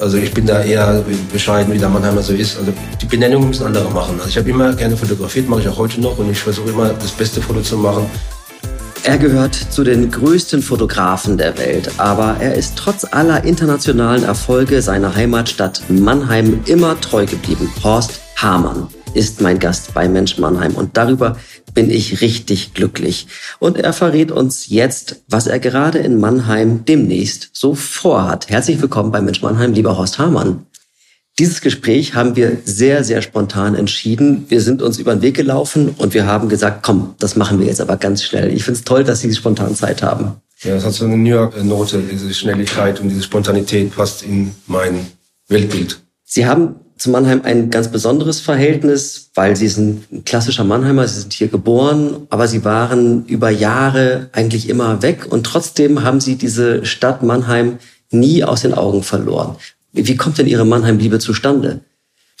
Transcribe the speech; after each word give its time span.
Also 0.00 0.16
ich 0.16 0.32
bin 0.34 0.46
da 0.46 0.62
eher 0.62 1.04
bescheiden, 1.32 1.72
wie 1.72 1.78
der 1.78 1.88
Mannheimer 1.88 2.22
so 2.22 2.32
ist. 2.32 2.58
Also 2.58 2.72
die 3.00 3.06
Benennung 3.06 3.48
müssen 3.48 3.64
andere 3.64 3.90
machen. 3.90 4.16
Also 4.16 4.28
ich 4.28 4.36
habe 4.36 4.50
immer 4.50 4.72
gerne 4.74 4.96
fotografiert, 4.96 5.48
mache 5.48 5.60
ich 5.60 5.68
auch 5.68 5.78
heute 5.78 6.00
noch 6.00 6.18
und 6.18 6.30
ich 6.30 6.38
versuche 6.38 6.70
immer 6.70 6.88
das 6.88 7.12
beste 7.12 7.40
Foto 7.40 7.60
zu 7.60 7.78
machen. 7.78 8.06
Er 9.04 9.18
gehört 9.18 9.54
zu 9.54 9.84
den 9.84 10.10
größten 10.10 10.62
Fotografen 10.62 11.36
der 11.36 11.58
Welt, 11.58 11.90
aber 11.98 12.38
er 12.40 12.54
ist 12.54 12.74
trotz 12.76 13.04
aller 13.04 13.44
internationalen 13.44 14.24
Erfolge 14.24 14.80
seiner 14.80 15.14
Heimatstadt 15.14 15.82
Mannheim 15.88 16.62
immer 16.64 16.98
treu 17.00 17.26
geblieben. 17.26 17.70
Horst 17.82 18.20
Hamann 18.36 18.88
ist 19.12 19.42
mein 19.42 19.58
Gast 19.58 19.92
bei 19.92 20.08
Mensch 20.08 20.38
Mannheim 20.38 20.74
und 20.74 20.96
darüber 20.96 21.36
bin 21.74 21.90
ich 21.90 22.20
richtig 22.20 22.72
glücklich. 22.72 23.26
Und 23.58 23.76
er 23.76 23.92
verrät 23.92 24.30
uns 24.30 24.68
jetzt, 24.68 25.22
was 25.28 25.46
er 25.46 25.58
gerade 25.58 25.98
in 25.98 26.18
Mannheim 26.18 26.84
demnächst 26.84 27.50
so 27.52 27.74
vorhat. 27.74 28.48
Herzlich 28.48 28.80
willkommen 28.80 29.12
bei 29.12 29.20
Mensch 29.20 29.42
Mannheim, 29.42 29.72
lieber 29.72 29.98
Horst 29.98 30.18
Hamann. 30.18 30.66
Dieses 31.40 31.60
Gespräch 31.60 32.14
haben 32.14 32.36
wir 32.36 32.58
sehr, 32.64 33.02
sehr 33.02 33.20
spontan 33.20 33.74
entschieden. 33.74 34.44
Wir 34.48 34.60
sind 34.60 34.82
uns 34.82 34.98
über 34.98 35.16
den 35.16 35.22
Weg 35.22 35.34
gelaufen 35.34 35.92
und 35.98 36.14
wir 36.14 36.26
haben 36.26 36.48
gesagt, 36.48 36.84
komm, 36.84 37.16
das 37.18 37.34
machen 37.34 37.58
wir 37.58 37.66
jetzt 37.66 37.80
aber 37.80 37.96
ganz 37.96 38.22
schnell. 38.22 38.54
Ich 38.54 38.62
finde 38.62 38.78
es 38.78 38.84
toll, 38.84 39.02
dass 39.02 39.20
Sie 39.20 39.34
spontan 39.34 39.74
Zeit 39.74 40.04
haben. 40.04 40.36
Ja, 40.62 40.76
es 40.76 40.84
hat 40.84 40.92
so 40.92 41.04
eine 41.04 41.16
New 41.16 41.30
York-Note, 41.30 42.02
diese 42.10 42.32
Schnelligkeit 42.32 43.00
und 43.00 43.08
diese 43.08 43.24
Spontanität 43.24 43.94
passt 43.96 44.22
in 44.22 44.52
mein 44.68 45.08
Weltbild. 45.48 46.00
Sie 46.24 46.46
haben 46.46 46.76
zu 47.04 47.10
Mannheim 47.10 47.42
ein 47.44 47.68
ganz 47.68 47.88
besonderes 47.88 48.40
Verhältnis, 48.40 49.28
weil 49.34 49.56
Sie 49.56 49.68
sind 49.68 50.10
ein 50.10 50.24
klassischer 50.24 50.64
Mannheimer, 50.64 51.06
Sie 51.06 51.20
sind 51.20 51.34
hier 51.34 51.48
geboren, 51.48 52.26
aber 52.30 52.48
Sie 52.48 52.64
waren 52.64 53.26
über 53.26 53.50
Jahre 53.50 54.30
eigentlich 54.32 54.70
immer 54.70 55.02
weg 55.02 55.26
und 55.28 55.44
trotzdem 55.44 56.02
haben 56.02 56.20
Sie 56.20 56.36
diese 56.36 56.86
Stadt 56.86 57.22
Mannheim 57.22 57.78
nie 58.10 58.42
aus 58.42 58.62
den 58.62 58.72
Augen 58.72 59.02
verloren. 59.02 59.56
Wie 59.92 60.16
kommt 60.16 60.38
denn 60.38 60.46
Ihre 60.46 60.64
Mannheim-Liebe 60.64 61.18
zustande? 61.18 61.80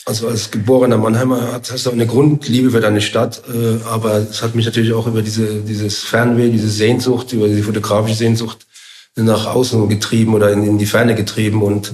Also 0.06 0.28
als 0.28 0.50
geborener 0.50 0.96
Mannheimer 0.96 1.60
hast 1.70 1.84
du 1.84 1.90
eine 1.90 2.06
Grundliebe 2.06 2.70
für 2.70 2.80
deine 2.80 3.02
Stadt, 3.02 3.42
äh, 3.52 3.84
aber 3.84 4.16
es 4.16 4.42
hat 4.42 4.54
mich 4.54 4.64
natürlich 4.64 4.94
auch 4.94 5.06
über 5.06 5.20
diese, 5.20 5.60
dieses 5.60 5.98
Fernweh, 5.98 6.48
diese 6.50 6.70
Sehnsucht, 6.70 7.34
über 7.34 7.48
diese 7.48 7.64
fotografische 7.64 8.16
Sehnsucht 8.16 8.66
nach 9.14 9.44
außen 9.46 9.90
getrieben 9.90 10.32
oder 10.34 10.50
in, 10.52 10.64
in 10.64 10.78
die 10.78 10.86
Ferne 10.86 11.14
getrieben 11.14 11.62
und 11.62 11.92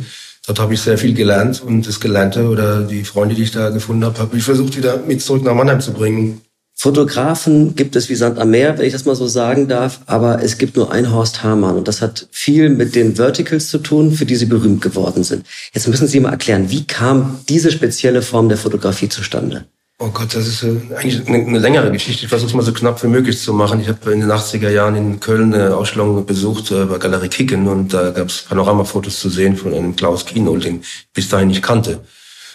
dort 0.51 0.59
habe 0.59 0.75
ich 0.75 0.81
sehr 0.81 0.98
viel 0.98 1.15
gelernt 1.15 1.62
und 1.62 1.87
das 1.87 2.01
Gelernte 2.01 2.48
oder 2.48 2.83
die 2.83 3.05
Freunde, 3.05 3.37
die 3.37 3.45
ich 3.45 3.53
da 3.53 3.70
gefunden 3.70 4.05
habe, 4.05 4.19
habe 4.19 4.37
ich 4.37 4.43
versucht 4.43 4.77
wieder 4.77 4.98
mit 5.06 5.23
zurück 5.23 5.45
nach 5.45 5.55
Mannheim 5.55 5.81
zu 5.81 5.93
bringen. 5.93 6.41
Fotografen 6.75 7.77
gibt 7.77 7.95
es 7.95 8.09
wie 8.09 8.17
Sand 8.17 8.39
am 8.39 8.51
Meer, 8.51 8.77
wenn 8.77 8.87
ich 8.87 8.93
das 8.93 9.05
mal 9.05 9.15
so 9.15 9.28
sagen 9.28 9.69
darf, 9.69 10.01
aber 10.06 10.43
es 10.43 10.59
gibt 10.59 10.77
nur 10.77 10.91
einen 10.91 11.12
Horst 11.12 11.45
Hamann 11.45 11.77
und 11.77 11.87
das 11.87 12.03
hat 12.03 12.27
viel 12.33 12.69
mit 12.69 12.97
den 12.97 13.15
Verticals 13.15 13.69
zu 13.69 13.78
tun, 13.78 14.11
für 14.12 14.25
die 14.25 14.34
Sie 14.34 14.47
berühmt 14.47 14.83
geworden 14.83 15.23
sind. 15.23 15.47
Jetzt 15.73 15.87
müssen 15.87 16.09
Sie 16.09 16.19
mal 16.19 16.31
erklären, 16.31 16.71
wie 16.71 16.84
kam 16.84 17.39
diese 17.48 17.71
spezielle 17.71 18.23
Form 18.23 18.48
der 18.48 18.59
Fotografie 18.59 19.09
zustande? 19.09 19.67
Oh 20.03 20.09
Gott, 20.09 20.34
das 20.34 20.47
ist 20.47 20.62
äh, 20.62 20.79
eigentlich 20.97 21.29
eine, 21.29 21.59
längere 21.59 21.93
Geschichte. 21.93 22.25
Ich 22.25 22.31
versuche 22.31 22.48
es 22.48 22.55
mal 22.55 22.62
so 22.62 22.73
knapp 22.73 23.03
wie 23.03 23.06
möglich 23.06 23.39
zu 23.39 23.53
machen. 23.53 23.83
Ich 23.83 23.89
habe 23.89 24.12
in 24.12 24.20
den 24.20 24.33
80er 24.33 24.70
Jahren 24.70 24.97
in 24.97 25.20
Köln 25.20 25.53
eine 25.53 25.77
Ausstellung 25.77 26.25
besucht 26.25 26.70
äh, 26.70 26.87
bei 26.87 26.97
Galerie 26.97 27.29
Kicken 27.29 27.69
und 27.69 27.93
da 27.93 28.09
gab 28.09 28.28
es 28.28 28.41
Panoramafotos 28.48 29.21
zu 29.21 29.28
sehen 29.28 29.59
von 29.59 29.75
einem 29.75 29.95
Klaus 29.95 30.25
Kienhold, 30.25 30.65
den 30.65 30.81
ich 30.81 31.06
bis 31.12 31.28
dahin 31.28 31.48
nicht 31.48 31.62
kannte. 31.62 32.01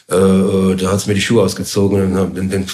Äh, 0.07 0.75
da 0.75 0.89
hat 0.89 0.97
es 0.97 1.05
mir 1.05 1.13
die 1.13 1.21
Schuhe 1.21 1.43
ausgezogen 1.43 2.17
und 2.17 2.35
den, 2.35 2.49
den, 2.49 2.65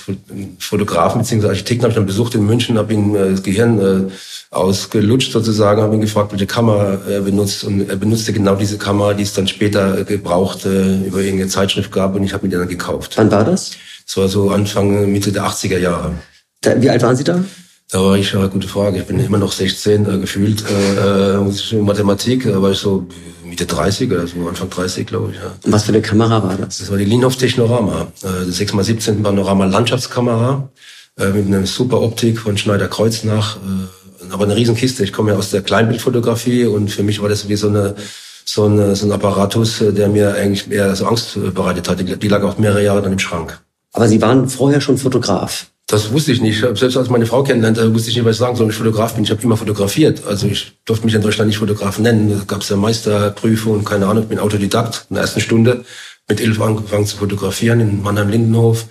Fotografen 0.57 1.19
bzw. 1.21 1.49
Architekten 1.49 1.83
habe 1.83 1.91
ich 1.91 1.95
dann 1.95 2.05
besucht 2.05 2.35
in 2.35 2.45
München, 2.45 2.77
habe 2.77 2.93
ihm 2.93 3.13
äh, 3.13 3.31
das 3.31 3.43
Gehirn 3.43 3.79
äh, 3.79 4.11
ausgelutscht 4.51 5.33
sozusagen, 5.33 5.81
habe 5.81 5.95
ihn 5.95 6.01
gefragt, 6.01 6.31
welche 6.31 6.47
Kamera 6.47 6.97
er 7.09 7.21
benutzt 7.21 7.65
und 7.65 7.89
er 7.89 7.97
benutzte 7.97 8.31
genau 8.31 8.55
diese 8.55 8.77
Kamera, 8.77 9.13
die 9.15 9.23
es 9.23 9.33
dann 9.33 9.49
später 9.49 9.99
äh, 9.99 10.03
gebraucht 10.05 10.65
äh, 10.65 11.05
über 11.05 11.19
irgendeine 11.19 11.49
Zeitschrift 11.49 11.91
gab 11.91 12.15
und 12.15 12.23
ich 12.23 12.33
habe 12.33 12.47
die 12.47 12.55
dann 12.55 12.69
gekauft. 12.69 13.13
Wann 13.17 13.31
war 13.31 13.43
das? 13.43 13.71
Das 14.11 14.17
war 14.17 14.27
so 14.27 14.49
Anfang, 14.49 15.09
Mitte 15.09 15.31
der 15.31 15.45
80er 15.45 15.77
Jahre. 15.77 16.11
Da, 16.59 16.81
wie 16.81 16.89
alt 16.89 17.01
waren 17.01 17.15
Sie 17.15 17.23
da? 17.23 17.45
Da 17.89 18.03
war 18.03 18.17
ich, 18.17 18.33
ja, 18.33 18.45
gute 18.47 18.67
Frage. 18.67 18.97
Ich 18.97 19.05
bin 19.05 19.17
immer 19.21 19.37
noch 19.37 19.53
16 19.53 20.05
äh, 20.05 20.17
gefühlt. 20.17 20.65
Äh, 20.69 21.35
äh 21.35 21.81
Mathematik, 21.81 22.43
da 22.43 22.61
war 22.61 22.71
ich 22.71 22.77
so 22.77 23.07
Mitte 23.45 23.65
30 23.65 24.11
oder 24.11 24.27
so, 24.27 24.45
Anfang 24.49 24.69
30, 24.69 25.07
glaube 25.07 25.31
ich. 25.31 25.37
Ja. 25.37 25.53
Und 25.63 25.71
was 25.71 25.85
für 25.85 25.93
eine 25.93 26.01
Kamera 26.01 26.43
war 26.43 26.57
das? 26.57 26.79
Das 26.79 26.91
war 26.91 26.97
die 26.97 27.05
Linhof 27.05 27.37
Technorama, 27.37 28.11
äh, 28.23 28.49
6x17 28.49 29.23
Panorama 29.23 29.63
Landschaftskamera 29.63 30.69
äh, 31.17 31.29
mit 31.29 31.47
einer 31.47 31.65
super 31.65 32.01
Optik 32.01 32.37
von 32.37 32.57
Schneider 32.57 32.89
Kreuznach. 32.89 33.59
Äh, 33.59 34.33
aber 34.33 34.43
eine 34.43 34.57
Riesenkiste. 34.57 35.05
Ich 35.05 35.13
komme 35.13 35.31
ja 35.31 35.37
aus 35.37 35.51
der 35.51 35.61
Kleinbildfotografie 35.61 36.65
und 36.65 36.91
für 36.91 37.03
mich 37.03 37.21
war 37.21 37.29
das 37.29 37.47
wie 37.47 37.55
so 37.55 37.69
eine 37.69 37.95
so, 38.43 38.65
eine, 38.65 38.93
so 38.93 39.05
ein 39.05 39.13
Apparatus, 39.13 39.79
äh, 39.79 39.93
der 39.93 40.09
mir 40.09 40.35
eigentlich 40.35 40.69
eher 40.69 40.93
so 40.97 41.05
Angst 41.05 41.39
bereitet 41.53 41.87
hat. 41.87 42.01
Die, 42.01 42.17
die 42.17 42.27
lag 42.27 42.43
auch 42.43 42.57
mehrere 42.57 42.83
Jahre 42.83 43.01
dann 43.01 43.13
im 43.13 43.19
Schrank. 43.19 43.61
Aber 43.93 44.07
Sie 44.07 44.21
waren 44.21 44.49
vorher 44.49 44.81
schon 44.81 44.97
Fotograf? 44.97 45.67
Das 45.87 46.13
wusste 46.13 46.31
ich 46.31 46.39
nicht. 46.39 46.59
Selbst 46.59 46.95
als 46.95 47.09
meine 47.09 47.25
Frau 47.25 47.43
kennenlernte, 47.43 47.93
wusste 47.93 48.09
ich 48.09 48.15
nicht, 48.15 48.25
was 48.25 48.37
ich 48.37 48.39
sagen 48.39 48.55
soll. 48.55 48.69
Ich 48.69 48.75
Fotograf 48.75 49.15
bin. 49.15 49.25
Ich 49.25 49.31
habe 49.31 49.41
immer 49.41 49.57
fotografiert. 49.57 50.25
Also 50.25 50.47
ich 50.47 50.71
durfte 50.85 51.05
mich 51.05 51.15
in 51.15 51.21
Deutschland 51.21 51.49
nicht 51.49 51.57
Fotograf 51.57 51.99
nennen. 51.99 52.29
Da 52.29 52.43
gab 52.45 52.61
es 52.61 52.69
ja 52.69 52.77
Meisterprüfung, 52.77 53.83
keine 53.83 54.07
Ahnung. 54.07 54.23
Ich 54.23 54.29
bin 54.29 54.39
Autodidakt. 54.39 55.07
In 55.09 55.15
der 55.15 55.23
ersten 55.23 55.41
Stunde 55.41 55.83
mit 56.29 56.39
elf 56.39 56.61
angefangen 56.61 57.05
zu 57.05 57.17
fotografieren 57.17 57.81
in 57.81 58.01
Mannheim-Lindenhof 58.01 58.85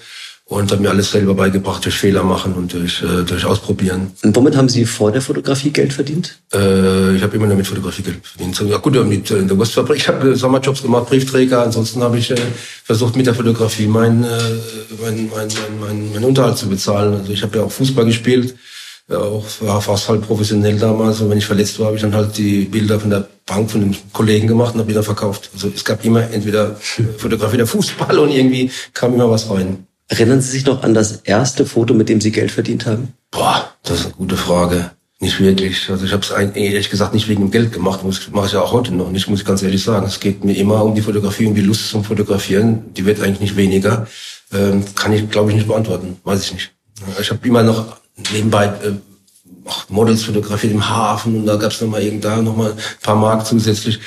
und 0.50 0.72
habe 0.72 0.82
mir 0.82 0.90
alles 0.90 1.12
selber 1.12 1.34
beigebracht 1.34 1.84
durch 1.84 1.96
Fehler 1.96 2.24
machen 2.24 2.54
und 2.54 2.72
durch, 2.72 3.00
äh, 3.02 3.22
durch 3.22 3.44
Ausprobieren. 3.44 4.10
Und 4.24 4.34
womit 4.34 4.56
haben 4.56 4.68
Sie 4.68 4.84
vor 4.84 5.12
der 5.12 5.22
Fotografie 5.22 5.70
Geld 5.70 5.92
verdient? 5.92 6.40
Äh, 6.52 7.14
ich 7.14 7.22
habe 7.22 7.36
immer 7.36 7.46
nur 7.46 7.54
mit 7.54 7.68
Fotografie 7.68 8.02
Geld 8.02 8.16
verdient. 8.20 8.60
Ja, 8.68 8.78
gut, 8.78 8.94
mit, 9.06 9.30
äh, 9.30 9.38
in 9.38 9.46
der 9.46 9.56
Wurstfabrik. 9.56 9.98
Ich 9.98 10.08
habe 10.08 10.34
Sommerjobs 10.34 10.82
gemacht, 10.82 11.06
Briefträger. 11.06 11.62
Ansonsten 11.62 12.02
habe 12.02 12.18
ich 12.18 12.32
äh, 12.32 12.36
versucht, 12.82 13.14
mit 13.14 13.26
der 13.26 13.34
Fotografie 13.36 13.86
meinen 13.86 14.24
äh, 14.24 14.28
mein, 15.00 15.30
mein, 15.32 15.48
mein, 15.48 15.80
mein, 15.80 16.12
mein 16.14 16.24
Unterhalt 16.24 16.58
zu 16.58 16.68
bezahlen. 16.68 17.14
Also 17.14 17.32
ich 17.32 17.44
habe 17.44 17.58
ja 17.58 17.62
auch 17.62 17.70
Fußball 17.70 18.04
gespielt, 18.04 18.56
ja, 19.08 19.18
auch 19.18 19.44
war 19.60 19.80
fast 19.80 20.08
halt 20.08 20.22
professionell 20.22 20.80
damals. 20.80 21.20
Und 21.20 21.30
wenn 21.30 21.38
ich 21.38 21.46
verletzt 21.46 21.78
war, 21.78 21.86
habe 21.86 21.96
ich 21.96 22.02
dann 22.02 22.14
halt 22.14 22.36
die 22.36 22.64
Bilder 22.64 22.98
von 22.98 23.10
der 23.10 23.28
Bank 23.46 23.70
von 23.70 23.82
den 23.82 23.96
Kollegen 24.12 24.48
gemacht 24.48 24.74
und 24.74 24.80
habe 24.80 24.90
wieder 24.90 25.04
verkauft. 25.04 25.48
Also 25.54 25.70
es 25.72 25.84
gab 25.84 26.04
immer 26.04 26.28
entweder 26.32 26.74
Fotografie 27.18 27.58
der 27.58 27.68
Fußball 27.68 28.18
und 28.18 28.30
irgendwie 28.30 28.72
kam 28.92 29.14
immer 29.14 29.30
was 29.30 29.48
rein. 29.48 29.86
Erinnern 30.10 30.40
Sie 30.40 30.50
sich 30.50 30.66
noch 30.66 30.82
an 30.82 30.92
das 30.92 31.20
erste 31.22 31.64
Foto, 31.64 31.94
mit 31.94 32.08
dem 32.08 32.20
Sie 32.20 32.32
Geld 32.32 32.50
verdient 32.50 32.84
haben? 32.84 33.14
Boah, 33.30 33.72
das 33.84 34.00
ist 34.00 34.06
eine 34.06 34.14
gute 34.14 34.36
Frage. 34.36 34.90
Nicht 35.20 35.38
wirklich. 35.38 35.88
Also 35.88 36.04
ich 36.04 36.12
habe 36.12 36.22
es 36.24 36.30
ehrlich 36.56 36.90
gesagt 36.90 37.14
nicht 37.14 37.28
wegen 37.28 37.42
dem 37.42 37.50
Geld 37.52 37.72
gemacht. 37.72 38.00
Mache 38.32 38.46
ich 38.46 38.52
ja 38.52 38.60
auch 38.60 38.72
heute 38.72 38.92
noch 38.92 39.12
nicht, 39.12 39.28
muss 39.28 39.38
ich 39.38 39.46
ganz 39.46 39.62
ehrlich 39.62 39.84
sagen. 39.84 40.04
Es 40.06 40.18
geht 40.18 40.42
mir 40.42 40.56
immer 40.56 40.82
um 40.82 40.96
die 40.96 41.00
Fotografie, 41.02 41.46
um 41.46 41.54
die 41.54 41.60
Lust 41.60 41.90
zum 41.90 42.02
Fotografieren. 42.02 42.92
Die 42.94 43.04
wird 43.06 43.20
eigentlich 43.20 43.40
nicht 43.40 43.56
weniger. 43.56 44.08
Ähm, 44.52 44.84
kann 44.96 45.12
ich, 45.12 45.30
glaube 45.30 45.50
ich, 45.50 45.56
nicht 45.56 45.68
beantworten. 45.68 46.16
Weiß 46.24 46.42
ich 46.42 46.54
nicht. 46.54 46.72
Ich 47.20 47.30
habe 47.30 47.46
immer 47.46 47.62
noch 47.62 47.98
nebenbei 48.32 48.64
äh, 48.66 48.94
Models 49.90 50.24
fotografiert 50.24 50.72
im 50.72 50.88
Hafen 50.88 51.36
und 51.36 51.46
da 51.46 51.54
gab 51.54 51.70
es 51.70 51.80
nochmal 51.80 52.02
irgendda 52.02 52.42
nochmal 52.42 52.72
ein 52.72 52.78
paar 53.00 53.14
Mark 53.14 53.46
zusätzlich. 53.46 54.00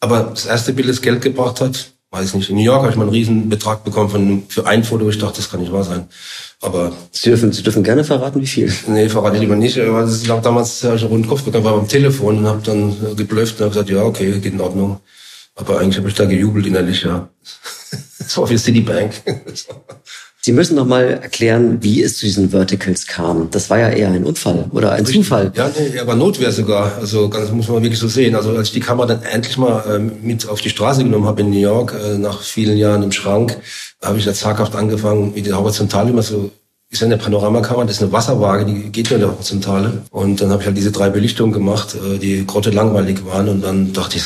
Aber 0.00 0.24
das 0.24 0.44
erste 0.44 0.74
Bild, 0.74 0.90
das 0.90 1.00
Geld 1.00 1.22
gebracht 1.22 1.62
hat, 1.62 1.92
weiß 2.16 2.34
nicht, 2.34 2.50
in 2.50 2.56
New 2.56 2.62
York 2.62 2.82
habe 2.82 2.90
ich 2.90 2.96
mal 2.96 3.04
einen 3.04 3.12
riesen 3.12 3.48
Betrag 3.48 3.84
bekommen 3.84 4.10
von, 4.10 4.42
für 4.48 4.66
ein 4.66 4.84
Foto. 4.84 5.08
Ich 5.08 5.18
dachte, 5.18 5.36
das 5.36 5.50
kann 5.50 5.60
nicht 5.60 5.72
wahr 5.72 5.84
sein. 5.84 6.08
Aber 6.62 6.92
Sie 7.12 7.28
dürfen, 7.28 7.52
Sie 7.52 7.62
dürfen 7.62 7.84
gerne 7.84 8.04
verraten, 8.04 8.40
wie 8.40 8.46
viel. 8.46 8.72
Nee, 8.86 9.08
verrate 9.08 9.36
ich 9.36 9.42
lieber 9.42 9.56
nicht. 9.56 9.76
Weil 9.76 10.08
ich 10.08 10.28
habe 10.30 10.42
damals 10.42 10.82
ja, 10.82 10.96
schon 10.96 11.08
runden 11.08 11.28
Kopf 11.28 11.42
bekommen, 11.42 11.64
war 11.64 11.76
beim 11.76 11.88
Telefon 11.88 12.38
und 12.38 12.46
habe 12.46 12.62
dann 12.64 13.16
geblufft 13.16 13.56
und 13.56 13.66
habe 13.66 13.70
gesagt, 13.70 13.90
ja, 13.90 14.02
okay, 14.02 14.32
geht 14.40 14.54
in 14.54 14.60
Ordnung. 14.60 15.00
Aber 15.54 15.78
eigentlich 15.80 15.98
habe 15.98 16.08
ich 16.08 16.14
da 16.14 16.24
gejubelt 16.24 16.66
innerlich, 16.66 17.02
ja. 17.02 17.28
Das 18.18 18.36
war 18.38 18.46
für 18.46 18.58
Citibank. 18.58 19.12
Sie 20.46 20.52
müssen 20.52 20.76
noch 20.76 20.86
mal 20.86 21.02
erklären, 21.02 21.78
wie 21.80 22.04
es 22.04 22.18
zu 22.18 22.24
diesen 22.24 22.50
Verticals 22.50 23.08
kam. 23.08 23.48
Das 23.50 23.68
war 23.68 23.80
ja 23.80 23.88
eher 23.88 24.12
ein 24.12 24.22
Unfall 24.22 24.66
oder 24.70 24.92
ein 24.92 25.04
Richtig. 25.04 25.24
Zufall. 25.24 25.50
Ja, 25.56 25.68
nee, 25.76 25.98
aber 25.98 26.14
Notwehr 26.14 26.52
sogar. 26.52 26.98
Also 26.98 27.26
das 27.26 27.50
muss 27.50 27.66
man 27.66 27.82
wirklich 27.82 27.98
so 27.98 28.06
sehen. 28.06 28.36
Also 28.36 28.50
als 28.50 28.68
ich 28.68 28.74
die 28.74 28.78
Kamera 28.78 29.08
dann 29.08 29.24
endlich 29.24 29.58
mal 29.58 29.82
ähm, 29.92 30.12
mit 30.22 30.48
auf 30.48 30.60
die 30.60 30.70
Straße 30.70 31.02
genommen 31.02 31.26
habe 31.26 31.40
in 31.40 31.50
New 31.50 31.58
York, 31.58 31.96
äh, 32.00 32.16
nach 32.16 32.42
vielen 32.42 32.78
Jahren 32.78 33.02
im 33.02 33.10
Schrank, 33.10 33.56
habe 34.00 34.18
ich 34.18 34.24
da 34.24 34.32
zaghaft 34.32 34.76
angefangen, 34.76 35.34
wie 35.34 35.42
die 35.42 35.52
Horizontale 35.52 36.10
immer 36.10 36.22
so 36.22 36.52
ist 36.90 37.00
ja 37.00 37.06
eine 37.06 37.18
Panoramakamera, 37.18 37.84
das 37.84 37.96
ist 37.96 38.02
eine 38.04 38.12
Wasserwaage, 38.12 38.66
die 38.66 38.92
geht 38.92 39.10
nur 39.10 39.16
in 39.16 39.22
der 39.22 39.32
Horizontale. 39.32 40.04
Und 40.10 40.40
dann 40.40 40.50
habe 40.50 40.62
ich 40.62 40.66
halt 40.68 40.76
diese 40.76 40.92
drei 40.92 41.10
Belichtungen 41.10 41.52
gemacht, 41.52 41.96
äh, 41.96 42.18
die 42.18 42.46
grotte 42.46 42.70
langweilig 42.70 43.26
waren. 43.26 43.48
Und 43.48 43.62
dann 43.64 43.92
dachte 43.92 44.18
ich, 44.18 44.22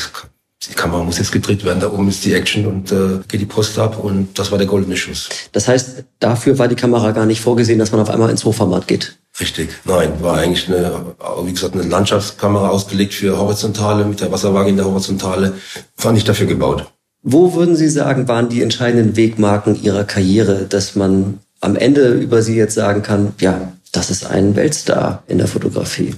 die 0.69 0.75
Kamera 0.75 1.03
muss 1.03 1.17
jetzt 1.17 1.31
gedreht 1.31 1.65
werden, 1.65 1.79
da 1.79 1.91
oben 1.91 2.07
ist 2.07 2.23
die 2.23 2.33
Action 2.33 2.67
und 2.67 2.91
äh, 2.91 3.19
geht 3.27 3.41
die 3.41 3.45
Post 3.45 3.79
ab 3.79 3.97
und 3.97 4.37
das 4.37 4.51
war 4.51 4.59
der 4.59 4.67
goldene 4.67 4.95
Schuss. 4.95 5.29
Das 5.51 5.67
heißt, 5.67 6.03
dafür 6.19 6.59
war 6.59 6.67
die 6.67 6.75
Kamera 6.75 7.11
gar 7.11 7.25
nicht 7.25 7.41
vorgesehen, 7.41 7.79
dass 7.79 7.91
man 7.91 8.01
auf 8.01 8.09
einmal 8.09 8.29
ins 8.29 8.45
Hochformat 8.45 8.87
geht? 8.87 9.17
Richtig, 9.39 9.69
nein, 9.85 10.11
war 10.21 10.37
eigentlich 10.37 10.67
eine, 10.67 11.15
wie 11.43 11.53
gesagt, 11.53 11.73
eine 11.73 11.83
Landschaftskamera 11.83 12.69
ausgelegt 12.69 13.13
für 13.13 13.37
Horizontale, 13.37 14.05
mit 14.05 14.21
der 14.21 14.31
Wasserwaage 14.31 14.69
in 14.69 14.77
der 14.77 14.85
Horizontale, 14.85 15.53
war 15.97 16.11
nicht 16.11 16.29
dafür 16.29 16.45
gebaut. 16.45 16.85
Wo 17.23 17.53
würden 17.53 17.75
Sie 17.75 17.89
sagen, 17.89 18.27
waren 18.27 18.49
die 18.49 18.61
entscheidenden 18.61 19.15
Wegmarken 19.15 19.81
Ihrer 19.81 20.03
Karriere, 20.03 20.65
dass 20.65 20.95
man 20.95 21.39
am 21.59 21.75
Ende 21.75 22.13
über 22.13 22.41
Sie 22.41 22.55
jetzt 22.55 22.75
sagen 22.75 23.01
kann, 23.03 23.33
ja, 23.39 23.73
das 23.91 24.11
ist 24.11 24.25
ein 24.25 24.55
Weltstar 24.55 25.23
in 25.27 25.37
der 25.37 25.47
Fotografie? 25.47 26.15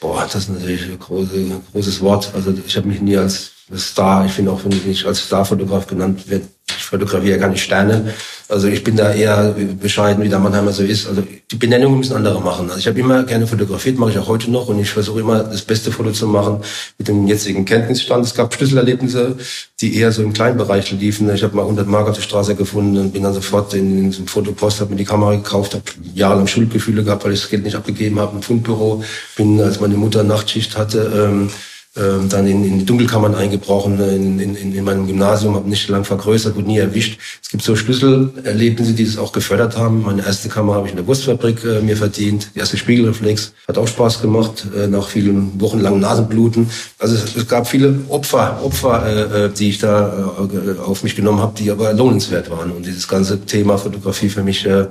Boah, 0.00 0.22
das 0.24 0.42
ist 0.42 0.50
natürlich 0.50 0.84
ein 0.84 0.98
große, 0.98 1.46
großes 1.72 2.00
Wort. 2.00 2.32
Also 2.34 2.54
ich 2.66 2.76
habe 2.76 2.88
mich 2.88 3.00
nie 3.00 3.16
als 3.16 3.53
Star. 3.74 4.26
Ich 4.26 4.32
finde 4.32 4.50
auch, 4.50 4.64
wenn 4.64 4.72
ich 4.72 4.84
nicht 4.84 5.06
als 5.06 5.22
Starfotograf 5.22 5.86
genannt 5.86 6.28
werde, 6.28 6.46
ich 6.66 6.84
fotografiere 6.84 7.38
keine 7.38 7.56
Sterne. 7.56 8.14
Also 8.48 8.68
ich 8.68 8.84
bin 8.84 8.96
da 8.96 9.12
eher 9.12 9.54
bescheiden, 9.80 10.22
wie 10.22 10.28
der 10.28 10.38
Mannheimer 10.38 10.72
so 10.72 10.82
ist. 10.82 11.06
Also 11.06 11.22
die 11.50 11.56
Benennung 11.56 11.98
müssen 11.98 12.14
andere 12.14 12.40
machen. 12.40 12.68
Also 12.68 12.78
ich 12.78 12.86
habe 12.86 12.98
immer 13.00 13.22
gerne 13.22 13.46
fotografiert, 13.46 13.98
mache 13.98 14.10
ich 14.10 14.18
auch 14.18 14.28
heute 14.28 14.50
noch 14.50 14.68
und 14.68 14.78
ich 14.78 14.90
versuche 14.90 15.20
immer 15.20 15.44
das 15.44 15.62
beste 15.62 15.92
Foto 15.92 16.12
zu 16.12 16.26
machen 16.26 16.60
mit 16.98 17.08
dem 17.08 17.26
jetzigen 17.26 17.64
Kenntnisstand. 17.64 18.24
Es 18.24 18.34
gab 18.34 18.52
Schlüsselerlebnisse, 18.54 19.36
die 19.80 19.96
eher 19.96 20.12
so 20.12 20.22
im 20.22 20.34
kleinen 20.34 20.58
Bereich 20.58 20.90
liefen. 20.92 21.32
Ich 21.34 21.42
habe 21.42 21.56
mal 21.56 21.62
100 21.62 21.86
Mark 21.86 22.08
auf 22.08 22.16
der 22.16 22.22
Straße 22.22 22.54
gefunden 22.54 22.98
und 22.98 23.12
bin 23.12 23.22
dann 23.22 23.34
sofort 23.34 23.72
in, 23.74 24.04
in 24.04 24.12
so 24.12 24.24
Fotopost, 24.26 24.80
habe 24.80 24.90
mir 24.90 24.96
die 24.96 25.04
Kamera 25.04 25.34
gekauft, 25.36 25.74
habe 25.74 25.84
jahrelang 26.14 26.46
Schuldgefühle 26.46 27.02
gehabt, 27.02 27.24
weil 27.24 27.32
ich 27.32 27.40
das 27.40 27.50
Geld 27.50 27.64
nicht 27.64 27.76
abgegeben 27.76 28.18
habe 28.18 28.36
im 28.36 28.42
Fundbüro. 28.42 29.02
Bin, 29.36 29.60
als 29.60 29.80
meine 29.80 29.96
Mutter 29.96 30.22
Nachtschicht 30.22 30.76
hatte, 30.76 31.12
ähm, 31.14 31.50
ähm, 31.96 32.28
dann 32.28 32.46
in, 32.46 32.64
in 32.64 32.78
die 32.80 32.84
Dunkelkammern 32.84 33.34
eingebrochen, 33.34 34.00
in, 34.00 34.40
in, 34.40 34.74
in 34.74 34.84
meinem 34.84 35.06
Gymnasium, 35.06 35.54
habe 35.54 35.68
nicht 35.68 35.88
lang 35.88 36.04
vergrößert, 36.04 36.56
wurde 36.56 36.66
nie 36.66 36.78
erwischt. 36.78 37.20
Es 37.40 37.48
gibt 37.50 37.62
so 37.62 37.76
Schlüsselerlebnisse, 37.76 38.94
die 38.94 39.04
das 39.04 39.16
auch 39.16 39.32
gefördert 39.32 39.76
haben. 39.76 40.02
Meine 40.02 40.26
erste 40.26 40.48
Kamera 40.48 40.76
habe 40.76 40.86
ich 40.86 40.92
in 40.92 40.96
der 40.96 41.06
Wurstfabrik 41.06 41.64
äh, 41.64 41.80
mir 41.82 41.96
verdient. 41.96 42.50
Die 42.54 42.58
erste 42.58 42.76
Spiegelreflex 42.76 43.52
hat 43.68 43.78
auch 43.78 43.86
Spaß 43.86 44.22
gemacht, 44.22 44.66
äh, 44.76 44.88
nach 44.88 45.08
vielen 45.08 45.60
wochenlangen 45.60 46.00
Nasenbluten. 46.00 46.68
Also 46.98 47.14
es, 47.14 47.36
es 47.36 47.46
gab 47.46 47.68
viele 47.68 48.00
Opfer, 48.08 48.60
Opfer, 48.64 49.06
äh, 49.06 49.44
äh 49.44 49.50
die 49.50 49.68
ich 49.68 49.78
da 49.78 50.34
äh, 50.52 50.80
auf 50.80 51.04
mich 51.04 51.14
genommen 51.14 51.38
habe, 51.38 51.54
die 51.56 51.70
aber 51.70 51.92
lohnenswert 51.92 52.50
waren. 52.50 52.72
Und 52.72 52.86
dieses 52.86 53.06
ganze 53.06 53.40
Thema 53.42 53.78
Fotografie 53.78 54.28
für 54.28 54.42
mich 54.42 54.66
äh, 54.66 54.86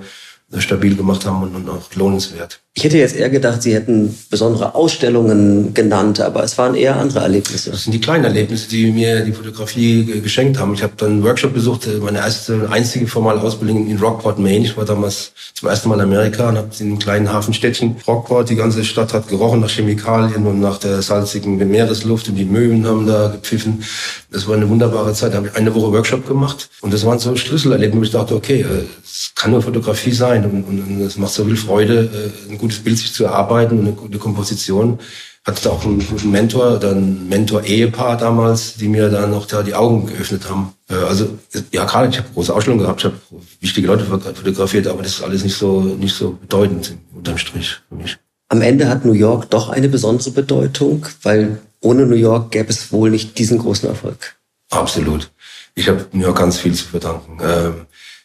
stabil 0.59 0.95
gemacht 0.95 1.25
haben 1.25 1.43
und, 1.43 1.55
und 1.55 1.69
auch 1.69 1.93
lohnenswert. 1.95 2.59
Ich 2.75 2.83
hätte 2.83 2.97
jetzt 2.97 3.15
eher 3.15 3.29
gedacht, 3.29 3.61
Sie 3.61 3.75
hätten 3.75 4.17
besondere 4.31 4.73
Ausstellungen 4.73 5.75
genannt, 5.75 6.19
aber 6.19 6.43
es 6.43 6.57
waren 6.57 6.73
eher 6.73 6.95
andere 6.95 7.19
Erlebnisse. 7.19 7.69
Das 7.69 7.83
sind 7.83 7.91
die 7.91 8.01
kleinen 8.01 8.23
Erlebnisse, 8.23 8.67
die 8.67 8.91
mir 8.91 9.19
die 9.21 9.31
Fotografie 9.31 10.21
geschenkt 10.21 10.57
haben. 10.57 10.73
Ich 10.73 10.81
habe 10.81 10.93
dann 10.97 11.11
einen 11.11 11.23
Workshop 11.23 11.53
besucht, 11.53 11.85
äh, 11.85 11.99
meine 11.99 12.17
erste 12.17 12.67
einzige 12.71 13.05
formale 13.05 13.41
Ausbildung 13.41 13.87
in 13.87 13.99
Rockport, 13.99 14.39
Maine. 14.39 14.65
Ich 14.65 14.75
war 14.75 14.85
damals 14.85 15.33
zum 15.53 15.69
ersten 15.69 15.87
Mal 15.87 15.95
in 15.95 16.01
Amerika 16.01 16.49
und 16.49 16.57
habe 16.57 16.69
in 16.79 16.87
einem 16.87 16.99
kleinen 16.99 17.31
Hafenstädtchen 17.31 17.97
Rockport, 18.07 18.49
die 18.49 18.55
ganze 18.55 18.83
Stadt 18.83 19.13
hat 19.13 19.27
gerochen 19.27 19.59
nach 19.59 19.69
Chemikalien 19.69 20.47
und 20.47 20.59
nach 20.59 20.79
der 20.79 21.03
salzigen 21.03 21.57
Meeresluft 21.57 22.29
und 22.29 22.35
die 22.35 22.45
Möwen 22.45 22.87
haben 22.87 23.05
da 23.05 23.27
gepfiffen. 23.27 23.83
Das 24.31 24.47
war 24.47 24.55
eine 24.55 24.67
wunderbare 24.67 25.13
Zeit. 25.13 25.33
Da 25.33 25.37
habe 25.37 25.49
ich 25.49 25.55
eine 25.55 25.75
Woche 25.75 25.91
Workshop 25.91 26.27
gemacht 26.27 26.69
und 26.81 26.91
das 26.91 27.05
waren 27.05 27.19
so 27.19 27.35
Schlüsselerlebnisse, 27.35 27.99
wo 27.99 28.03
ich 28.03 28.11
dachte, 28.11 28.35
okay, 28.35 28.61
äh, 28.61 28.85
es 29.03 29.31
kann 29.35 29.51
nur 29.51 29.61
Fotografie 29.61 30.11
sein 30.11 30.42
und, 30.45 30.63
und, 30.63 30.79
und 30.79 31.01
es 31.01 31.17
macht 31.17 31.33
so 31.33 31.45
viel 31.45 31.57
Freude, 31.57 32.31
äh, 32.49 32.55
gutes 32.55 32.79
Bild 32.79 32.97
sich 32.97 33.13
zu 33.13 33.25
erarbeiten 33.25 33.79
und 33.79 33.85
eine 33.87 33.95
gute 33.95 34.17
Komposition. 34.17 34.99
Hatte 35.45 35.69
auch 35.71 35.83
einen 35.83 35.99
guten 36.07 36.31
Mentor, 36.31 36.79
dann 36.79 37.27
Mentor-Ehepaar 37.27 38.15
damals, 38.17 38.75
die 38.75 38.87
mir 38.87 39.09
dann 39.09 39.31
noch 39.31 39.45
da 39.45 39.61
die 39.61 39.73
Augen 39.73 40.05
geöffnet 40.05 40.49
haben. 40.49 40.73
Äh, 40.89 40.95
also 40.95 41.37
ja, 41.71 41.83
gerade 41.85 42.09
ich 42.09 42.17
habe 42.17 42.29
große 42.33 42.53
Ausstellungen 42.53 42.83
gehabt, 42.83 43.01
ich 43.01 43.05
habe 43.05 43.17
wichtige 43.59 43.87
Leute 43.87 44.05
fotografiert, 44.05 44.87
aber 44.87 45.03
das 45.03 45.15
ist 45.15 45.23
alles 45.23 45.43
nicht 45.43 45.55
so 45.55 45.81
nicht 45.81 46.15
so 46.15 46.37
bedeutend 46.41 46.95
unterm 47.13 47.37
Strich 47.37 47.81
für 47.89 47.95
mich. 47.95 48.17
Am 48.49 48.61
Ende 48.61 48.87
hat 48.87 49.03
New 49.03 49.13
York 49.13 49.49
doch 49.49 49.69
eine 49.69 49.89
besondere 49.89 50.31
Bedeutung, 50.31 51.05
weil 51.23 51.59
ohne 51.81 52.05
New 52.05 52.15
York 52.15 52.51
gäbe 52.51 52.69
es 52.69 52.91
wohl 52.91 53.09
nicht 53.09 53.37
diesen 53.37 53.57
großen 53.57 53.89
Erfolg. 53.89 54.35
Absolut. 54.69 55.31
Ich 55.75 55.89
habe 55.89 56.05
New 56.11 56.23
York 56.23 56.37
ganz 56.37 56.57
viel 56.57 56.73
zu 56.73 56.85
verdanken. 56.85 57.37
Ähm, 57.41 57.73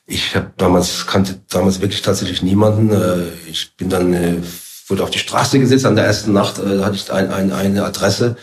ich 0.09 0.35
habe 0.35 0.51
damals 0.57 1.07
kannte 1.07 1.39
damals 1.51 1.81
wirklich 1.81 2.01
tatsächlich 2.01 2.43
niemanden. 2.43 2.91
Äh, 2.91 3.27
ich 3.49 3.77
bin 3.77 3.91
dann 3.91 4.15
äh, 4.15 4.37
wurde 4.89 5.05
auf 5.05 5.11
die 5.11 5.19
Straße 5.19 5.59
gesetzt. 5.59 5.85
An 5.85 5.97
der 5.97 6.07
ersten 6.07 6.33
Nacht 6.33 6.59
äh, 6.59 6.83
hatte 6.83 6.97
ich 6.97 7.13
ein, 7.13 7.31
ein, 7.31 7.53
eine 7.53 7.85
Adresse. 7.85 8.37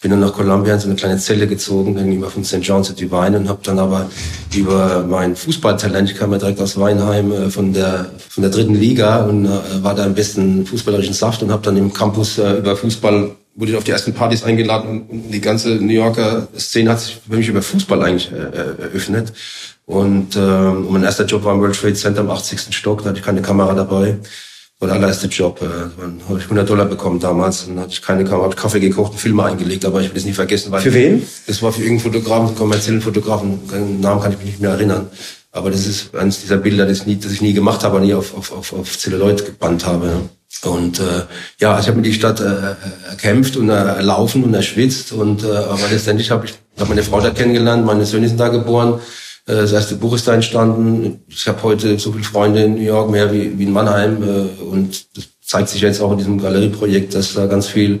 Bin 0.00 0.10
dann 0.10 0.18
nach 0.18 0.32
Columbia 0.32 0.74
in 0.74 0.80
so 0.80 0.88
eine 0.88 0.96
kleine 0.96 1.18
Zelle 1.18 1.46
gezogen, 1.46 1.94
gegenüber 1.94 2.28
von 2.28 2.42
St. 2.42 2.58
John's 2.62 2.90
at 2.90 2.98
Divine 2.98 3.38
und 3.38 3.48
habe 3.48 3.60
dann 3.62 3.78
aber 3.78 4.10
über 4.52 5.04
mein 5.08 5.36
Fußballtalent, 5.36 6.10
ich 6.10 6.16
kam 6.16 6.32
ja 6.32 6.38
direkt 6.38 6.60
aus 6.60 6.76
Weinheim 6.76 7.52
von 7.52 7.72
der 7.72 8.10
von 8.28 8.42
der 8.42 8.50
dritten 8.50 8.74
Liga 8.74 9.24
und 9.26 9.48
war 9.80 9.94
da 9.94 10.04
im 10.04 10.14
besten 10.14 10.66
fußballerischen 10.66 11.14
Saft 11.14 11.44
und 11.44 11.52
habe 11.52 11.62
dann 11.62 11.76
im 11.76 11.92
Campus 11.92 12.38
über 12.38 12.76
Fußball 12.76 13.36
wurde 13.54 13.70
ich 13.70 13.76
auf 13.76 13.84
die 13.84 13.92
ersten 13.92 14.12
Partys 14.12 14.42
eingeladen 14.42 15.02
und 15.02 15.30
die 15.30 15.40
ganze 15.40 15.76
New 15.76 15.92
Yorker 15.92 16.48
Szene 16.58 16.90
hat 16.90 17.00
sich 17.00 17.20
für 17.24 17.36
mich 17.36 17.46
über 17.46 17.62
Fußball 17.62 18.02
eigentlich 18.02 18.32
eröffnet. 18.32 19.32
Und 19.92 20.36
ähm, 20.36 20.86
mein 20.90 21.04
erster 21.04 21.26
Job 21.26 21.44
war 21.44 21.52
im 21.52 21.60
World 21.60 21.78
Trade 21.78 21.92
Center 21.92 22.20
am 22.22 22.30
80. 22.30 22.74
Stock, 22.74 23.02
da 23.02 23.10
hatte 23.10 23.18
ich 23.18 23.24
keine 23.24 23.42
Kamera 23.42 23.74
dabei. 23.74 24.16
War 24.78 24.88
der 24.88 24.96
allererste 24.96 25.26
Job. 25.26 25.60
Äh, 25.60 25.66
habe 26.28 26.38
ich 26.38 26.44
100 26.44 26.68
Dollar 26.68 26.86
bekommen 26.86 27.20
damals. 27.20 27.66
Dann 27.66 27.78
hatte 27.78 27.90
ich 27.90 28.00
keine 28.00 28.24
Kamera, 28.24 28.44
habe 28.44 28.56
Kaffee 28.56 28.80
gekocht 28.80 29.12
und 29.12 29.18
Filme 29.18 29.44
eingelegt, 29.44 29.84
aber 29.84 30.00
ich 30.00 30.08
will 30.08 30.14
das 30.14 30.24
nie 30.24 30.32
vergessen. 30.32 30.72
Weil 30.72 30.80
für 30.80 30.94
wen? 30.94 31.22
Das 31.46 31.62
war 31.62 31.72
für 31.72 31.82
irgendeinen 31.82 32.10
Fotografen, 32.10 32.46
einen 32.48 32.56
kommerziellen 32.56 33.02
Fotografen. 33.02 33.68
Den 33.68 34.00
Namen 34.00 34.22
kann 34.22 34.32
ich 34.32 34.38
mich 34.38 34.46
nicht 34.46 34.60
mehr 34.60 34.70
erinnern. 34.70 35.10
Aber 35.50 35.70
das 35.70 35.86
ist 35.86 36.16
eines 36.16 36.40
dieser 36.40 36.56
Bilder, 36.56 36.86
das, 36.86 37.04
nie, 37.04 37.16
das 37.16 37.30
ich 37.30 37.42
nie 37.42 37.52
gemacht 37.52 37.84
habe, 37.84 38.00
nie 38.00 38.14
auf, 38.14 38.34
auf, 38.34 38.50
auf, 38.50 38.72
auf 38.72 38.98
Celluloid 38.98 39.44
gebannt 39.44 39.84
habe. 39.84 40.22
Und 40.64 41.00
äh, 41.00 41.24
ja, 41.60 41.78
ich 41.78 41.86
habe 41.86 41.98
mir 41.98 42.02
die 42.02 42.14
Stadt 42.14 42.40
äh, 42.40 42.76
erkämpft 43.10 43.58
und 43.58 43.68
erlaufen 43.68 44.42
und 44.42 44.54
erschwitzt. 44.54 45.12
Und 45.12 45.44
äh, 45.44 45.48
aber 45.48 45.88
letztendlich 45.90 46.30
habe 46.30 46.46
ich 46.46 46.54
hab 46.78 46.88
meine 46.88 47.02
Frau 47.02 47.20
da 47.20 47.28
kennengelernt, 47.28 47.84
meine 47.84 48.06
Söhne 48.06 48.26
sind 48.26 48.40
da 48.40 48.48
geboren. 48.48 49.00
Äh, 49.46 49.56
das 49.56 49.72
erste 49.72 49.96
Buch 49.96 50.14
ist 50.14 50.28
da 50.28 50.34
entstanden. 50.34 51.22
Ich 51.28 51.46
habe 51.48 51.62
heute 51.62 51.98
so 51.98 52.12
viele 52.12 52.24
Freunde 52.24 52.62
in 52.62 52.74
New 52.74 52.82
York, 52.82 53.10
mehr 53.10 53.32
wie, 53.32 53.58
wie 53.58 53.64
in 53.64 53.72
Mannheim. 53.72 54.22
Äh, 54.22 54.62
und 54.62 55.16
das 55.16 55.28
zeigt 55.40 55.68
sich 55.68 55.80
jetzt 55.80 56.00
auch 56.00 56.12
in 56.12 56.18
diesem 56.18 56.40
Galerieprojekt, 56.40 57.14
dass 57.14 57.34
da 57.34 57.46
ganz 57.46 57.66
viel 57.66 58.00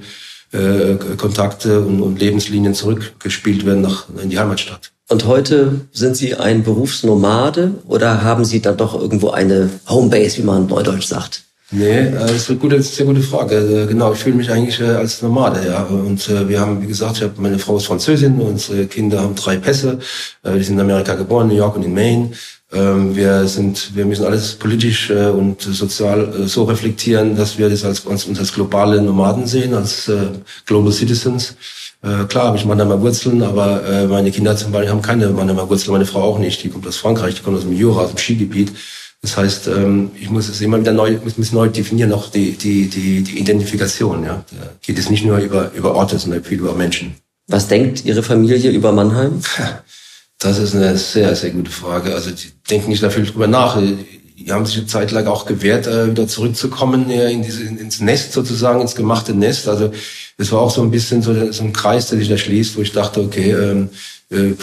äh, 0.52 0.96
Kontakte 1.16 1.80
und, 1.80 2.00
und 2.00 2.20
Lebenslinien 2.20 2.74
zurückgespielt 2.74 3.64
werden 3.64 3.82
nach, 3.82 4.06
in 4.22 4.30
die 4.30 4.38
Heimatstadt. 4.38 4.92
Und 5.08 5.26
heute 5.26 5.80
sind 5.92 6.16
Sie 6.16 6.34
ein 6.34 6.62
Berufsnomade 6.62 7.74
oder 7.86 8.22
haben 8.22 8.44
Sie 8.44 8.62
dann 8.62 8.76
doch 8.76 8.98
irgendwo 8.98 9.30
eine 9.30 9.68
Homebase, 9.88 10.38
wie 10.38 10.42
man 10.42 10.66
neudeutsch 10.66 11.06
sagt? 11.06 11.44
Nee, 11.74 12.00
äh, 12.00 12.12
das 12.12 12.32
ist 12.32 12.50
eine 12.50 12.58
gute, 12.58 12.82
sehr 12.82 13.06
gute 13.06 13.22
Frage. 13.22 13.56
Äh, 13.56 13.86
genau, 13.86 14.12
ich 14.12 14.18
fühle 14.18 14.36
mich 14.36 14.50
eigentlich 14.50 14.78
äh, 14.78 14.84
als 14.84 15.22
Nomade, 15.22 15.66
ja. 15.66 15.82
Und 15.84 16.28
wir 16.48 16.60
haben, 16.60 16.82
wie 16.82 16.86
gesagt, 16.86 17.16
ich 17.16 17.22
habe 17.22 17.32
meine 17.38 17.58
Frau 17.58 17.78
ist 17.78 17.86
Französin, 17.86 18.38
unsere 18.40 18.86
Kinder 18.86 19.22
haben 19.22 19.34
drei 19.34 19.56
Pässe. 19.56 19.98
Die 20.44 20.62
sind 20.62 20.74
in 20.74 20.80
Amerika 20.80 21.14
geboren, 21.14 21.48
New 21.48 21.54
York 21.54 21.76
und 21.76 21.84
in 21.84 21.94
Maine. 21.94 22.30
Ähm, 22.72 23.16
wir 23.16 23.46
sind, 23.46 23.96
wir 23.96 24.04
müssen 24.04 24.26
alles 24.26 24.54
politisch 24.54 25.10
und 25.10 25.62
sozial 25.62 26.46
so 26.46 26.64
reflektieren, 26.64 27.36
dass 27.36 27.58
wir 27.58 27.70
das 27.70 27.84
als 27.84 28.00
uns 28.00 28.38
als 28.38 28.52
globale 28.52 29.00
Nomaden 29.00 29.46
sehen, 29.46 29.72
als 29.74 30.10
Global 30.66 30.92
Citizens. 30.92 31.56
Klar 32.28 32.46
habe 32.46 32.56
ich 32.56 32.64
Mannheimer 32.64 33.00
Wurzeln, 33.00 33.42
aber 33.42 34.06
meine 34.08 34.30
Kinder 34.30 34.56
zum 34.56 34.72
Beispiel 34.72 34.90
haben 34.90 35.02
keine 35.02 35.28
Mannheimer 35.28 35.68
Wurzeln, 35.70 35.92
meine 35.92 36.06
Frau 36.06 36.22
auch 36.22 36.38
nicht. 36.38 36.62
Die 36.62 36.68
kommt 36.68 36.86
aus 36.86 36.96
Frankreich, 36.96 37.36
die 37.36 37.42
kommt 37.42 37.56
aus 37.56 37.62
dem 37.62 37.72
Jura, 37.72 38.02
aus 38.02 38.10
dem 38.10 38.18
Skigebiet. 38.18 38.72
Das 39.22 39.36
heißt, 39.36 39.68
ähm, 39.68 40.10
ich 40.20 40.30
muss 40.30 40.48
es 40.48 40.60
immer 40.60 40.80
wieder 40.80 40.92
neu, 40.92 41.16
muss 41.36 41.52
neu 41.52 41.68
definieren, 41.68 42.12
auch 42.12 42.28
die, 42.28 42.52
die, 42.52 42.88
die, 42.88 43.22
die 43.22 43.38
Identifikation. 43.38 44.24
Ja. 44.24 44.44
Da 44.50 44.70
geht 44.82 44.98
es 44.98 45.10
nicht 45.10 45.24
nur 45.24 45.38
über, 45.38 45.70
über 45.74 45.94
Orte, 45.94 46.18
sondern 46.18 46.42
viel 46.42 46.58
über 46.58 46.74
Menschen. 46.74 47.14
Was 47.46 47.68
denkt 47.68 48.04
Ihre 48.04 48.24
Familie 48.24 48.70
über 48.70 48.90
Mannheim? 48.92 49.40
Das 50.38 50.58
ist 50.58 50.74
eine 50.74 50.98
sehr, 50.98 51.36
sehr 51.36 51.50
gute 51.50 51.70
Frage. 51.70 52.14
Also 52.14 52.32
die 52.32 52.50
denken 52.68 52.90
nicht 52.90 53.02
da 53.02 53.10
viel 53.10 53.24
drüber 53.24 53.46
nach. 53.46 53.80
Die 53.80 54.50
haben 54.50 54.66
sich 54.66 54.78
eine 54.78 54.86
Zeit 54.86 55.12
lang 55.12 55.28
auch 55.28 55.46
gewehrt, 55.46 55.86
äh, 55.86 56.10
wieder 56.10 56.26
zurückzukommen 56.26 57.08
in 57.08 57.44
diese, 57.44 57.62
ins 57.62 58.00
Nest 58.00 58.32
sozusagen, 58.32 58.80
ins 58.80 58.96
gemachte 58.96 59.34
Nest. 59.34 59.68
Also 59.68 59.92
das 60.38 60.50
war 60.52 60.60
auch 60.60 60.70
so 60.70 60.82
ein 60.82 60.90
bisschen 60.90 61.22
so, 61.22 61.52
so 61.52 61.64
ein 61.64 61.72
Kreis, 61.72 62.08
der 62.08 62.18
sich 62.18 62.28
da 62.28 62.36
schließt, 62.36 62.76
wo 62.76 62.82
ich 62.82 62.92
dachte, 62.92 63.20
okay, 63.20 63.52
ähm, 63.52 63.90
äh, 64.32 64.54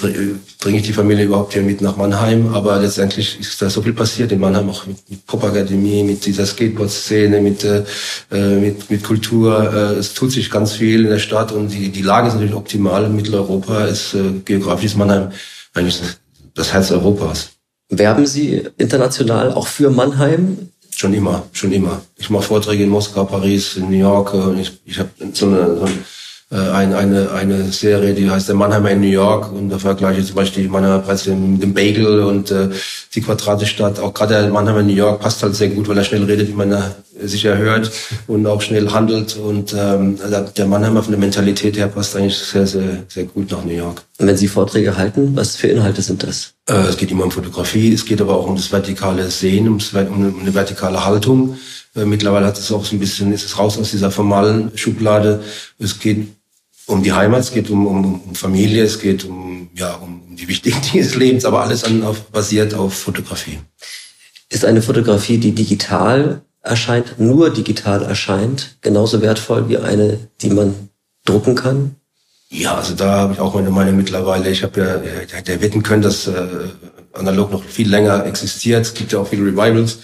bringe 0.60 0.78
ich 0.78 0.84
die 0.84 0.94
Familie 0.94 1.26
überhaupt 1.26 1.54
hier 1.54 1.62
mit 1.62 1.82
nach 1.82 1.96
Mannheim. 1.96 2.54
Aber 2.54 2.80
letztendlich 2.80 3.40
ist 3.40 3.62
da 3.62 3.70
so 3.70 3.82
viel 3.82 3.94
passiert 3.94 4.32
in 4.32 4.40
Mannheim, 4.40 4.70
auch 4.70 4.88
mit, 4.88 4.98
mit 5.10 5.26
Popakademie, 5.28 6.04
mit 6.04 6.26
dieser 6.26 6.46
Skateboard-Szene, 6.46 7.40
mit, 7.40 7.64
äh, 7.64 7.84
mit, 8.32 8.90
mit 8.90 9.04
Kultur. 9.04 9.72
Äh, 9.74 10.00
es 10.00 10.14
tut 10.16 10.32
sich 10.32 10.50
ganz 10.50 10.74
viel 10.74 11.04
in 11.04 11.10
der 11.12 11.20
Stadt 11.20 11.52
und 11.52 11.70
die, 11.70 11.90
die 11.90 12.02
Lage 12.02 12.28
ist 12.28 12.34
natürlich 12.34 12.56
optimal. 12.56 13.06
In 13.06 13.16
Mitteleuropa 13.16 13.86
ist 13.86 14.16
äh, 14.16 14.40
geografisch 14.44 14.96
Mannheim 14.96 15.32
eigentlich 15.74 16.02
das 16.56 16.74
Herz 16.74 16.92
Europas. 16.92 17.52
Werben 17.90 18.26
Sie 18.26 18.64
international 18.78 19.54
auch 19.54 19.68
für 19.68 19.90
Mannheim? 19.90 20.70
Schon 21.00 21.14
immer, 21.14 21.48
schon 21.54 21.72
immer. 21.72 22.02
Ich 22.18 22.30
mache 22.30 22.44
Vorträge 22.44 22.84
in 22.84 22.90
Moskau, 22.90 23.24
Paris, 23.24 23.78
in 23.78 23.90
New 23.90 23.96
York. 23.96 24.34
Ich, 24.60 24.82
ich 24.84 25.00
habe 25.00 25.10
so 25.32 25.46
eine, 25.46 25.78
so 25.78 25.86
ein 25.86 25.94
äh, 25.94 26.19
eine, 26.52 26.98
eine, 26.98 27.32
eine 27.32 27.72
Serie, 27.72 28.16
die 28.16 28.30
heißt 28.30 28.48
Der 28.48 28.56
Mannheimer 28.56 28.90
in 28.90 29.02
New 29.02 29.08
York 29.08 29.52
und 29.52 29.70
da 29.70 29.78
vergleiche 29.78 30.22
ich 30.22 30.28
zum 30.28 30.36
Beispiel 30.36 30.64
die 30.64 30.70
Mannheimer 30.70 31.04
mit 31.28 31.62
dem 31.62 31.74
Bagel 31.76 32.22
und 32.22 32.50
äh, 32.50 32.70
die 33.14 33.22
Quadratestadt. 33.22 34.00
Auch 34.00 34.14
gerade 34.14 34.34
der 34.34 34.50
Mannheimer 34.50 34.80
in 34.80 34.88
New 34.88 34.94
York 34.94 35.22
passt 35.22 35.44
halt 35.44 35.56
sehr 35.56 35.70
gut, 35.70 35.88
weil 35.88 35.98
er 35.98 36.04
schnell 36.04 36.24
redet, 36.24 36.48
wie 36.48 36.54
man 36.54 36.76
sicher 37.22 37.58
hört 37.58 37.92
und 38.28 38.46
auch 38.48 38.62
schnell 38.62 38.90
handelt 38.92 39.38
und 39.38 39.76
ähm, 39.78 40.18
der 40.56 40.66
Mannheimer 40.66 41.04
von 41.04 41.12
der 41.12 41.20
Mentalität 41.20 41.78
her 41.78 41.88
passt 41.88 42.16
eigentlich 42.16 42.38
sehr, 42.38 42.66
sehr, 42.66 43.04
sehr 43.08 43.26
gut 43.26 43.52
nach 43.52 43.64
New 43.64 43.74
York. 43.74 44.02
Und 44.18 44.28
wenn 44.28 44.38
Sie 44.38 44.48
Vorträge 44.48 44.98
halten, 44.98 45.36
was 45.36 45.56
für 45.56 45.68
Inhalte 45.68 46.02
sind 46.02 46.24
das? 46.24 46.54
Äh, 46.68 46.74
es 46.74 46.98
geht 46.98 47.12
immer 47.12 47.26
um 47.26 47.32
Fotografie, 47.32 47.94
es 47.94 48.06
geht 48.06 48.22
aber 48.22 48.36
auch 48.36 48.48
um 48.48 48.56
das 48.56 48.72
vertikale 48.72 49.30
Sehen, 49.30 49.68
um, 49.68 49.80
das, 49.80 49.94
um 49.94 50.40
eine 50.42 50.54
vertikale 50.54 51.06
Haltung. 51.06 51.58
Äh, 51.96 52.06
mittlerweile 52.06 52.46
hat 52.46 52.58
es 52.58 52.72
auch 52.72 52.86
so 52.86 52.96
ein 52.96 53.00
bisschen, 53.00 53.34
ist 53.34 53.46
es 53.46 53.58
raus 53.58 53.78
aus 53.78 53.92
dieser 53.92 54.12
formalen 54.12 54.72
Schublade. 54.76 55.42
Es 55.78 56.00
geht 56.00 56.28
um 56.90 57.04
die 57.04 57.14
Heimat, 57.14 57.42
es 57.42 57.52
geht 57.52 57.70
um, 57.70 57.88
um, 57.88 58.22
um 58.22 58.36
Familie, 58.36 58.84
es 58.84 59.00
geht 59.00 59.24
um, 59.24 59.70
ja, 59.76 59.94
um 59.96 60.36
die 60.36 60.48
wichtigen 60.48 60.82
Dinge 60.94 61.04
des 61.04 61.16
Lebens, 61.16 61.46
aber 61.46 61.62
alles 61.62 61.84
an, 61.84 62.04
auf, 62.04 62.22
basiert 62.32 62.74
auf 62.74 62.94
Fotografie. 62.94 63.60
Ist 64.50 64.66
eine 64.66 64.82
Fotografie, 64.82 65.38
die 65.38 65.52
digital 65.52 66.42
erscheint, 66.62 67.20
nur 67.20 67.52
digital 67.52 68.04
erscheint, 68.04 68.78
genauso 68.82 69.22
wertvoll 69.22 69.70
wie 69.70 69.78
eine, 69.78 70.18
die 70.42 70.50
man 70.50 70.90
drucken 71.26 71.56
kann? 71.56 71.96
Ja, 72.50 72.76
also 72.76 72.96
da 72.96 73.12
habe 73.12 73.34
ich 73.34 73.40
auch 73.40 73.54
meine 73.54 73.70
Meinung 73.70 73.96
mittlerweile. 73.96 74.50
Ich 74.50 74.64
habe 74.64 74.80
ja, 74.80 74.98
der, 74.98 75.42
der 75.44 75.62
wetten 75.62 75.84
können, 75.84 76.02
dass 76.02 76.26
äh, 76.26 76.48
analog 77.14 77.52
noch 77.52 77.64
viel 77.64 77.88
länger 77.88 78.26
existiert. 78.26 78.82
Es 78.82 78.96
gibt 78.96 79.12
ja 79.12 79.20
auch 79.20 79.28
viele 79.28 79.46
Revivals. 79.46 80.00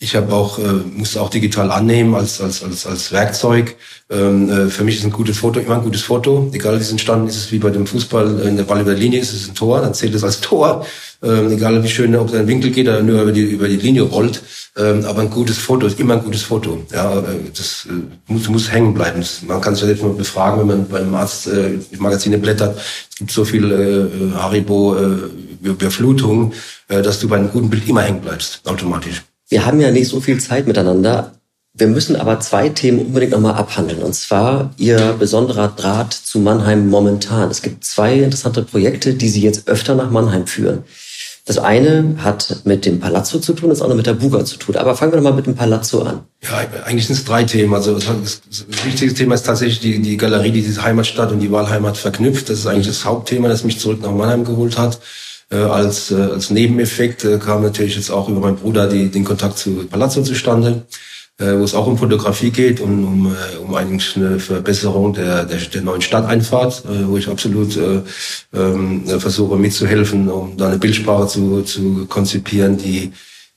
Ich 0.00 0.16
habe 0.16 0.32
auch, 0.32 0.58
äh, 0.58 0.62
musste 0.96 1.20
auch 1.22 1.30
digital 1.30 1.70
annehmen 1.70 2.14
als, 2.14 2.40
als, 2.40 2.62
als, 2.64 2.84
als 2.86 3.12
Werkzeug. 3.12 3.76
Ähm, 4.10 4.50
äh, 4.50 4.68
für 4.68 4.84
mich 4.84 4.96
ist 4.96 5.04
ein 5.04 5.12
gutes 5.12 5.38
Foto 5.38 5.60
immer 5.60 5.76
ein 5.76 5.82
gutes 5.84 6.02
Foto. 6.02 6.50
Egal 6.52 6.78
wie 6.78 6.82
es 6.82 6.90
entstanden 6.90 7.28
ist, 7.28 7.36
es 7.36 7.52
wie 7.52 7.58
bei 7.58 7.70
dem 7.70 7.86
Fußball, 7.86 8.44
wenn 8.44 8.56
der 8.56 8.64
Ball 8.64 8.80
über 8.80 8.90
der 8.90 8.98
Linie 8.98 9.20
ist, 9.20 9.32
ist 9.32 9.42
es 9.42 9.48
ein 9.48 9.54
Tor, 9.54 9.80
dann 9.80 9.94
zählt 9.94 10.14
es 10.14 10.24
als 10.24 10.40
Tor. 10.42 10.84
Ähm, 11.22 11.52
egal 11.52 11.82
wie 11.82 11.88
schön, 11.88 12.14
ob 12.16 12.28
es 12.28 12.34
ein 12.34 12.46
Winkel 12.48 12.70
geht 12.70 12.88
oder 12.88 13.02
nur 13.02 13.22
über 13.22 13.32
die, 13.32 13.42
über 13.42 13.68
die 13.68 13.76
Linie 13.76 14.02
rollt. 14.02 14.42
Ähm, 14.76 15.04
aber 15.04 15.22
ein 15.22 15.30
gutes 15.30 15.58
Foto 15.58 15.86
ist 15.86 15.98
immer 16.00 16.14
ein 16.14 16.24
gutes 16.24 16.42
Foto. 16.42 16.84
Ja, 16.92 17.20
äh, 17.20 17.22
das 17.56 17.86
äh, 17.88 17.92
muss, 18.30 18.48
muss 18.48 18.70
hängen 18.70 18.92
bleiben. 18.92 19.20
Das, 19.20 19.42
man 19.42 19.60
kann 19.60 19.74
sich 19.74 19.82
ja 19.82 19.86
selbst 19.86 20.02
mal 20.02 20.12
befragen, 20.12 20.60
wenn 20.60 20.66
man 20.66 20.88
beim 20.88 21.14
Arzt 21.14 21.46
äh, 21.46 21.78
Magazine 21.98 22.38
blättert. 22.38 22.76
Es 23.10 23.16
gibt 23.16 23.30
so 23.30 23.44
viel 23.44 23.70
äh, 23.70 24.36
Haribo 24.36 24.96
äh, 24.96 25.68
Überflutung, 25.68 26.52
äh, 26.88 27.00
dass 27.00 27.20
du 27.20 27.28
bei 27.28 27.36
einem 27.36 27.50
guten 27.50 27.70
Bild 27.70 27.88
immer 27.88 28.02
hängen 28.02 28.20
bleibst, 28.20 28.60
automatisch. 28.64 29.22
Wir 29.54 29.64
haben 29.64 29.80
ja 29.80 29.92
nicht 29.92 30.08
so 30.08 30.20
viel 30.20 30.40
Zeit 30.40 30.66
miteinander. 30.66 31.30
Wir 31.74 31.86
müssen 31.86 32.16
aber 32.16 32.40
zwei 32.40 32.70
Themen 32.70 32.98
unbedingt 32.98 33.30
nochmal 33.30 33.54
abhandeln. 33.54 34.02
Und 34.02 34.12
zwar 34.12 34.74
Ihr 34.78 35.14
besonderer 35.16 35.68
Draht 35.68 36.12
zu 36.12 36.40
Mannheim 36.40 36.88
momentan. 36.88 37.52
Es 37.52 37.62
gibt 37.62 37.84
zwei 37.84 38.14
interessante 38.14 38.62
Projekte, 38.62 39.14
die 39.14 39.28
Sie 39.28 39.42
jetzt 39.42 39.68
öfter 39.68 39.94
nach 39.94 40.10
Mannheim 40.10 40.48
führen. 40.48 40.82
Das 41.46 41.58
eine 41.58 42.16
hat 42.18 42.62
mit 42.64 42.84
dem 42.84 42.98
Palazzo 42.98 43.38
zu 43.38 43.52
tun, 43.52 43.68
das 43.68 43.80
andere 43.80 43.96
mit 43.96 44.06
der 44.06 44.14
Buga 44.14 44.44
zu 44.44 44.56
tun. 44.56 44.74
Aber 44.74 44.96
fangen 44.96 45.12
wir 45.12 45.18
doch 45.18 45.22
mal 45.22 45.34
mit 45.34 45.46
dem 45.46 45.54
Palazzo 45.54 46.02
an. 46.02 46.22
Ja, 46.42 46.66
eigentlich 46.84 47.06
sind 47.06 47.14
es 47.14 47.24
drei 47.24 47.44
Themen. 47.44 47.74
Also 47.74 47.94
das, 47.94 48.06
das 48.48 48.66
wichtigste 48.82 49.16
Thema 49.16 49.36
ist 49.36 49.46
tatsächlich 49.46 49.78
die, 49.78 50.02
die 50.02 50.16
Galerie, 50.16 50.50
die 50.50 50.62
diese 50.62 50.82
Heimatstadt 50.82 51.30
und 51.30 51.38
die 51.38 51.52
Wahlheimat 51.52 51.96
verknüpft. 51.96 52.50
Das 52.50 52.58
ist 52.58 52.66
eigentlich 52.66 52.88
das 52.88 53.04
Hauptthema, 53.04 53.46
das 53.46 53.62
mich 53.62 53.78
zurück 53.78 54.02
nach 54.02 54.10
Mannheim 54.10 54.44
geholt 54.44 54.76
hat. 54.76 54.98
Äh, 55.54 55.58
als, 55.58 56.10
äh, 56.10 56.16
als 56.16 56.50
Nebeneffekt 56.50 57.24
äh, 57.24 57.38
kam 57.38 57.62
natürlich 57.62 57.96
jetzt 57.96 58.10
auch 58.10 58.28
über 58.28 58.40
meinen 58.40 58.56
Bruder 58.56 58.88
die, 58.88 59.08
den 59.08 59.24
Kontakt 59.24 59.56
zu 59.58 59.86
Palazzo 59.86 60.22
zustande 60.22 60.84
äh, 61.38 61.58
wo 61.58 61.64
es 61.64 61.74
auch 61.74 61.86
um 61.86 61.98
Fotografie 61.98 62.50
geht 62.50 62.80
und 62.80 63.04
um, 63.04 63.26
äh, 63.26 63.56
um 63.56 63.74
eigentlich 63.74 64.16
eine 64.16 64.38
Verbesserung 64.38 65.14
der, 65.14 65.44
der, 65.44 65.58
der 65.58 65.82
neuen 65.82 66.02
Stadteinfahrt, 66.02 66.84
äh, 66.84 67.08
wo 67.08 67.16
ich 67.16 67.28
absolut 67.28 67.76
äh, 67.76 68.02
ähm, 68.54 69.04
versuche 69.18 69.56
mitzuhelfen, 69.56 70.28
um 70.28 70.56
da 70.56 70.68
eine 70.68 70.78
Bildsprache 70.78 71.26
zu, 71.26 71.62
zu 71.62 72.06
konzipieren, 72.06 72.76
die, 72.76 73.12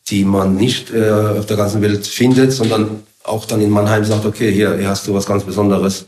die 0.10 0.26
man 0.26 0.56
nicht 0.56 0.92
äh, 0.92 1.12
auf 1.12 1.46
der 1.46 1.58
ganzen 1.58 1.82
Welt 1.82 2.08
findet, 2.08 2.52
sondern 2.52 3.04
auch 3.24 3.46
dann 3.46 3.62
in 3.62 3.70
Mannheim 3.70 4.06
sagt, 4.06 4.26
okay, 4.26 4.52
hier, 4.52 4.76
hier 4.78 4.90
hast 4.90 5.06
du 5.06 5.14
was 5.14 5.26
ganz 5.26 5.44
Besonderes. 5.44 6.06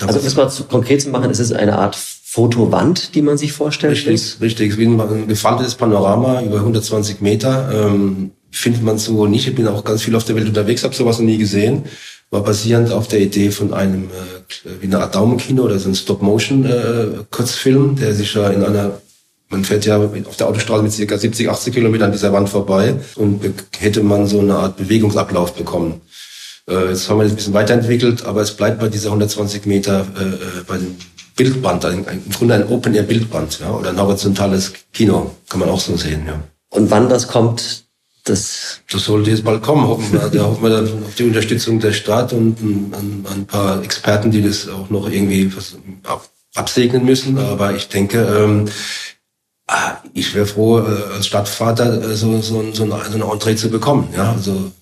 Also 0.00 0.20
um 0.20 0.26
es 0.26 0.36
mal 0.36 0.48
zu 0.48 0.64
konkret 0.64 1.02
zu 1.02 1.10
machen, 1.10 1.30
ist 1.30 1.40
es 1.40 1.52
eine 1.52 1.76
Art 1.78 1.98
Fotowand, 2.34 3.14
die 3.14 3.22
man 3.22 3.38
sich 3.38 3.52
vorstellt? 3.52 3.92
Richtig, 3.92 4.40
richtig. 4.40 4.76
Wie 4.76 4.86
ein 4.86 5.28
gefaltetes 5.28 5.76
Panorama 5.76 6.42
über 6.42 6.56
120 6.56 7.20
Meter. 7.20 7.70
Ähm, 7.72 8.32
findet 8.50 8.82
man 8.82 8.98
so 8.98 9.26
nicht. 9.26 9.46
Ich 9.46 9.54
bin 9.54 9.68
auch 9.68 9.84
ganz 9.84 10.02
viel 10.02 10.16
auf 10.16 10.24
der 10.24 10.34
Welt 10.34 10.48
unterwegs, 10.48 10.82
habe 10.82 10.96
sowas 10.96 11.20
noch 11.20 11.26
nie 11.26 11.38
gesehen. 11.38 11.84
War 12.30 12.42
basierend 12.42 12.90
auf 12.90 13.06
der 13.06 13.20
Idee 13.20 13.52
von 13.52 13.72
einem 13.72 14.06
äh, 14.06 14.70
wie 14.80 14.86
eine 14.86 14.98
Art 14.98 15.14
Daumenkino 15.14 15.62
oder 15.62 15.78
so 15.78 15.88
ein 15.88 15.94
Stop-Motion-Kurzfilm, 15.94 17.92
äh, 17.92 18.00
der 18.00 18.14
sich 18.16 18.34
ja 18.34 18.48
in 18.50 18.64
einer 18.64 18.98
man 19.48 19.64
fährt 19.64 19.86
ja 19.86 19.98
auf 19.98 20.36
der 20.36 20.48
Autostraße 20.48 20.82
mit 20.82 20.90
circa 20.90 21.16
70, 21.16 21.48
80 21.48 21.72
Kilometern 21.72 22.06
an 22.06 22.12
dieser 22.12 22.32
Wand 22.32 22.48
vorbei 22.48 22.96
und 23.14 23.42
hätte 23.78 24.02
man 24.02 24.26
so 24.26 24.40
eine 24.40 24.56
Art 24.56 24.76
Bewegungsablauf 24.76 25.54
bekommen. 25.54 26.00
Äh, 26.68 26.88
jetzt 26.88 27.08
haben 27.08 27.18
wir 27.18 27.24
das 27.24 27.32
ein 27.32 27.36
bisschen 27.36 27.54
weiterentwickelt, 27.54 28.24
aber 28.24 28.40
es 28.40 28.56
bleibt 28.56 28.80
bei 28.80 28.88
dieser 28.88 29.10
120 29.10 29.66
Meter 29.66 30.04
äh, 30.18 30.24
äh, 30.24 30.64
bei 30.66 30.78
dem 30.78 30.96
Bildband, 31.36 31.84
ein, 31.84 32.06
ein, 32.06 32.22
im 32.24 32.32
Grunde 32.32 32.54
ein 32.54 32.68
Open-Air-Bildband 32.68 33.60
ja, 33.60 33.70
oder 33.70 33.90
ein 33.90 34.00
horizontales 34.00 34.72
Kino, 34.92 35.34
kann 35.48 35.60
man 35.60 35.68
auch 35.68 35.80
so 35.80 35.96
sehen. 35.96 36.24
Ja. 36.26 36.40
Und 36.70 36.90
wann 36.90 37.08
das 37.08 37.28
kommt, 37.28 37.84
das, 38.24 38.80
das 38.90 39.04
sollte 39.04 39.30
jetzt 39.30 39.44
bald 39.44 39.62
kommen, 39.62 39.86
hoffen 39.86 40.12
wir. 40.12 40.28
Da 40.28 40.44
hoffen 40.44 40.62
wir 40.62 40.70
dann 40.70 41.04
auf 41.04 41.14
die 41.14 41.24
Unterstützung 41.24 41.78
der 41.78 41.92
Stadt 41.92 42.32
und 42.32 42.60
ein, 42.60 43.26
ein 43.30 43.46
paar 43.46 43.82
Experten, 43.82 44.30
die 44.30 44.42
das 44.42 44.68
auch 44.68 44.88
noch 44.90 45.08
irgendwie 45.08 45.52
absegnen 46.54 47.04
müssen. 47.04 47.38
Aber 47.38 47.74
ich 47.74 47.88
denke, 47.88 48.22
ähm, 48.22 48.66
ah, 49.66 49.96
ich 50.14 50.34
wäre 50.34 50.46
froh, 50.46 50.78
äh, 50.78 51.14
als 51.14 51.26
Stadtvater 51.26 52.02
äh, 52.02 52.14
so, 52.14 52.40
so, 52.40 52.72
so, 52.72 52.84
eine, 52.84 53.04
so 53.04 53.14
eine 53.14 53.30
Entree 53.30 53.56
zu 53.56 53.68
bekommen. 53.68 54.08
Ja, 54.16 54.32
also 54.32 54.72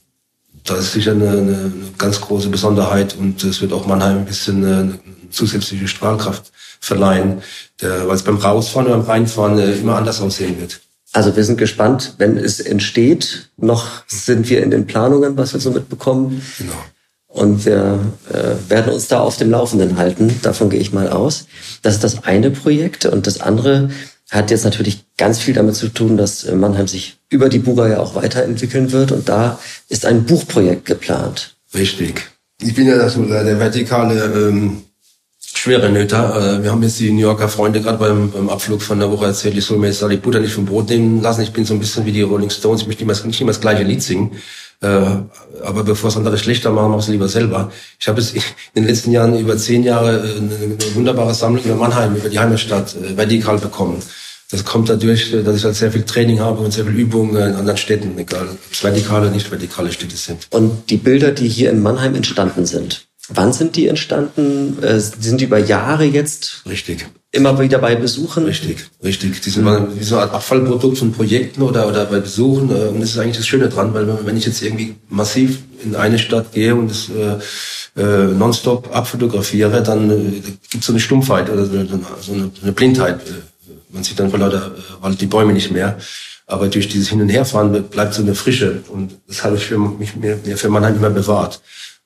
das 0.65 0.81
ist 0.81 0.93
sicher 0.93 1.13
eine, 1.13 1.31
eine 1.31 1.73
ganz 1.99 2.21
große 2.21 2.49
Besonderheit 2.49 3.17
und 3.19 3.43
es 3.45 3.61
wird 3.61 3.73
auch 3.73 3.87
Mannheim 3.87 4.19
ein 4.19 4.25
bisschen 4.25 4.65
eine 4.65 4.99
zusätzliche 5.31 5.89
Strahlkraft 5.89 6.53
verleihen, 6.81 7.43
weil 7.81 8.15
es 8.15 8.23
beim 8.23 8.37
Rausfahren 8.37 8.87
oder 8.87 8.99
beim 8.99 9.07
Reinfahren 9.07 9.59
äh, 9.59 9.73
immer 9.73 9.97
anders 9.97 10.21
aussehen 10.21 10.61
wird. 10.61 10.81
Also 11.13 11.37
wir 11.37 11.45
sind 11.45 11.59
gespannt, 11.59 12.15
wenn 12.19 12.39
es 12.39 12.59
entsteht. 12.59 13.51
Noch 13.57 13.87
sind 14.07 14.49
wir 14.49 14.63
in 14.63 14.71
den 14.71 14.87
Planungen, 14.87 15.37
was 15.37 15.53
wir 15.53 15.61
so 15.61 15.71
mitbekommen. 15.71 16.43
Genau. 16.59 16.73
Und 17.27 17.65
wir 17.65 17.99
äh, 18.31 18.71
werden 18.71 18.93
uns 18.93 19.09
da 19.09 19.21
auf 19.21 19.37
dem 19.37 19.51
Laufenden 19.51 19.97
halten. 19.97 20.41
Davon 20.43 20.71
gehe 20.71 20.81
ich 20.81 20.93
mal 20.93 21.09
aus. 21.09 21.47
Das 21.83 21.95
ist 21.95 22.05
das 22.05 22.25
eine 22.25 22.51
Projekt. 22.51 23.05
Und 23.05 23.27
das 23.27 23.41
andere 23.41 23.91
hat 24.33 24.51
jetzt 24.51 24.65
natürlich 24.65 25.05
ganz 25.19 25.39
viel 25.39 25.55
damit 25.55 25.77
zu 25.77 25.89
tun, 25.89 26.17
dass 26.17 26.51
Mannheim 26.51 26.89
sich 26.89 27.19
über 27.29 27.49
die 27.49 27.59
Buga 27.59 27.87
ja 27.87 28.01
auch 28.01 28.15
weiterentwickeln 28.15 28.91
wird. 28.91 29.13
Und 29.13 29.29
da 29.29 29.59
ist 29.89 30.07
ein 30.07 30.25
Buchprojekt 30.25 30.87
geplant. 30.87 31.55
Richtig. 31.75 32.31
Ich 32.61 32.75
bin 32.75 32.87
ja 32.87 32.97
das, 32.97 33.15
der 33.15 33.59
vertikale 33.59 34.25
ähm, 34.25 34.83
schwere 35.55 35.91
Nöter. 35.91 36.59
Äh, 36.59 36.63
wir 36.63 36.71
haben 36.71 36.83
jetzt 36.83 36.99
die 36.99 37.13
New 37.13 37.21
Yorker 37.21 37.49
Freunde 37.49 37.83
gerade 37.83 37.99
beim, 37.99 38.31
beim 38.31 38.49
Abflug 38.49 38.81
von 38.81 38.99
der 38.99 39.11
Woche 39.11 39.27
erzählt, 39.27 39.57
ich 39.57 39.65
soll 39.65 39.79
mir 39.79 39.89
jetzt 39.89 40.03
die 40.03 40.17
Butter 40.17 40.41
nicht 40.41 40.55
vom 40.55 40.65
Brot 40.65 40.89
nehmen 40.89 41.21
lassen. 41.21 41.43
Ich 41.43 41.53
bin 41.53 41.65
so 41.65 41.75
ein 41.75 41.81
bisschen 41.81 42.07
wie 42.07 42.13
die 42.13 42.23
Rolling 42.23 42.51
Stones. 42.51 42.83
Ich 42.83 42.87
möchte 42.87 43.27
nicht 43.27 43.41
immer 43.41 43.53
das 43.53 43.61
gleiche 43.61 43.83
Lied 43.83 44.03
singen. 44.03 44.33
Äh, 44.81 44.87
aber 45.63 45.85
bevor 45.85 46.09
es 46.09 46.17
andere 46.17 46.39
schlechter 46.39 46.71
machen, 46.71 46.91
mach 46.91 46.99
es 46.99 47.09
lieber 47.09 47.29
selber. 47.29 47.71
Ich 48.01 48.09
habe 48.09 48.21
es 48.21 48.33
in 48.33 48.43
den 48.75 48.87
letzten 48.87 49.13
Jahren 49.13 49.39
über 49.39 49.57
zehn 49.57 49.85
Jahre 49.85 50.27
äh, 50.27 50.39
eine, 50.39 50.95
wunderbare 50.95 51.35
Sammlung 51.35 51.65
über 51.65 51.77
Mannheim, 51.77 52.17
über 52.17 52.29
die 52.29 52.39
Heimatstadt, 52.39 52.97
vertikal 53.17 53.59
bekommen. 53.59 54.03
Das 54.53 54.65
kommt 54.65 54.89
dadurch, 54.89 55.33
dass 55.45 55.57
ich 55.57 55.65
halt 55.65 55.75
sehr 55.75 55.91
viel 55.91 56.03
Training 56.03 56.39
habe 56.41 56.61
und 56.61 56.73
sehr 56.73 56.85
viel 56.85 56.95
Übung 56.95 57.31
in 57.31 57.43
anderen 57.43 57.79
Städten, 57.79 58.17
egal 58.19 58.47
ob 58.49 58.59
es 58.71 58.85
vertikale 58.85 59.23
oder 59.23 59.31
nicht 59.31 59.51
vertikale 59.51 59.91
Städte 59.91 60.17
sind. 60.17 60.47
Und 60.51 60.91
die 60.91 60.99
Bilder, 60.99 61.33
die 61.33 61.49
hier 61.49 61.71
in 61.71 61.83
Mannheim 61.83 62.15
entstanden 62.15 62.67
sind, 62.67 63.07
Wann 63.29 63.53
sind 63.53 63.77
die 63.77 63.87
entstanden? 63.87 64.83
Äh, 64.83 64.99
sind 64.99 65.41
die 65.41 65.45
über 65.45 65.59
Jahre 65.59 66.05
jetzt? 66.05 66.63
Richtig. 66.69 67.07
Immer 67.31 67.59
wieder 67.61 67.79
bei 67.79 67.95
Besuchen? 67.95 68.45
Richtig, 68.45 68.85
richtig. 69.03 69.41
Die 69.41 69.51
sind 69.51 69.65
mhm. 69.65 69.99
wie 69.99 70.03
so 70.03 70.19
Art 70.19 70.35
Abfallprodukt 70.35 70.99
von 70.99 71.13
Projekten 71.13 71.63
oder, 71.63 71.89
oder 71.89 72.05
bei 72.07 72.19
Besuchen. 72.19 72.71
Äh, 72.71 72.89
und 72.89 73.01
das 73.01 73.11
ist 73.11 73.19
eigentlich 73.19 73.37
das 73.37 73.47
Schöne 73.47 73.69
dran, 73.69 73.95
weil 73.95 74.27
wenn 74.27 74.37
ich 74.37 74.45
jetzt 74.45 74.63
irgendwie 74.63 74.97
massiv 75.09 75.59
in 75.85 75.95
eine 75.95 76.19
Stadt 76.19 76.53
gehe 76.53 76.75
und 76.75 76.91
das 76.91 77.11
äh, 77.11 78.01
äh, 78.01 78.27
nonstop 78.27 78.95
abfotografiere, 78.95 79.83
dann 79.83 80.11
äh, 80.11 80.41
gibt 80.71 80.81
es 80.81 80.87
so 80.87 80.93
eine 80.93 81.01
Stumpfheit 81.01 81.49
oder 81.49 81.65
so 81.65 81.79
eine, 81.79 81.89
so 82.21 82.33
eine 82.33 82.73
Blindheit. 82.73 83.21
Man 83.93 84.03
sieht 84.03 84.19
dann 84.19 84.31
vor 84.31 84.39
lauter 84.39 84.73
äh, 84.77 85.03
Wald 85.03 85.21
die 85.21 85.27
Bäume 85.27 85.53
nicht 85.53 85.71
mehr. 85.71 85.99
Aber 86.47 86.69
durch 86.69 86.89
dieses 86.89 87.09
Hin- 87.09 87.23
und 87.23 87.29
Herfahren 87.29 87.85
bleibt 87.85 88.15
so 88.15 88.23
eine 88.23 88.35
Frische. 88.35 88.83
Und 88.89 89.21
das 89.29 89.45
habe 89.45 89.57
ich 89.57 89.67
für 89.67 89.79
mich, 89.79 90.17
mir, 90.17 90.39
mir 90.45 90.57
für 90.57 90.69
Mannheim 90.69 90.97
immer 90.97 91.11
bewahrt. 91.11 91.61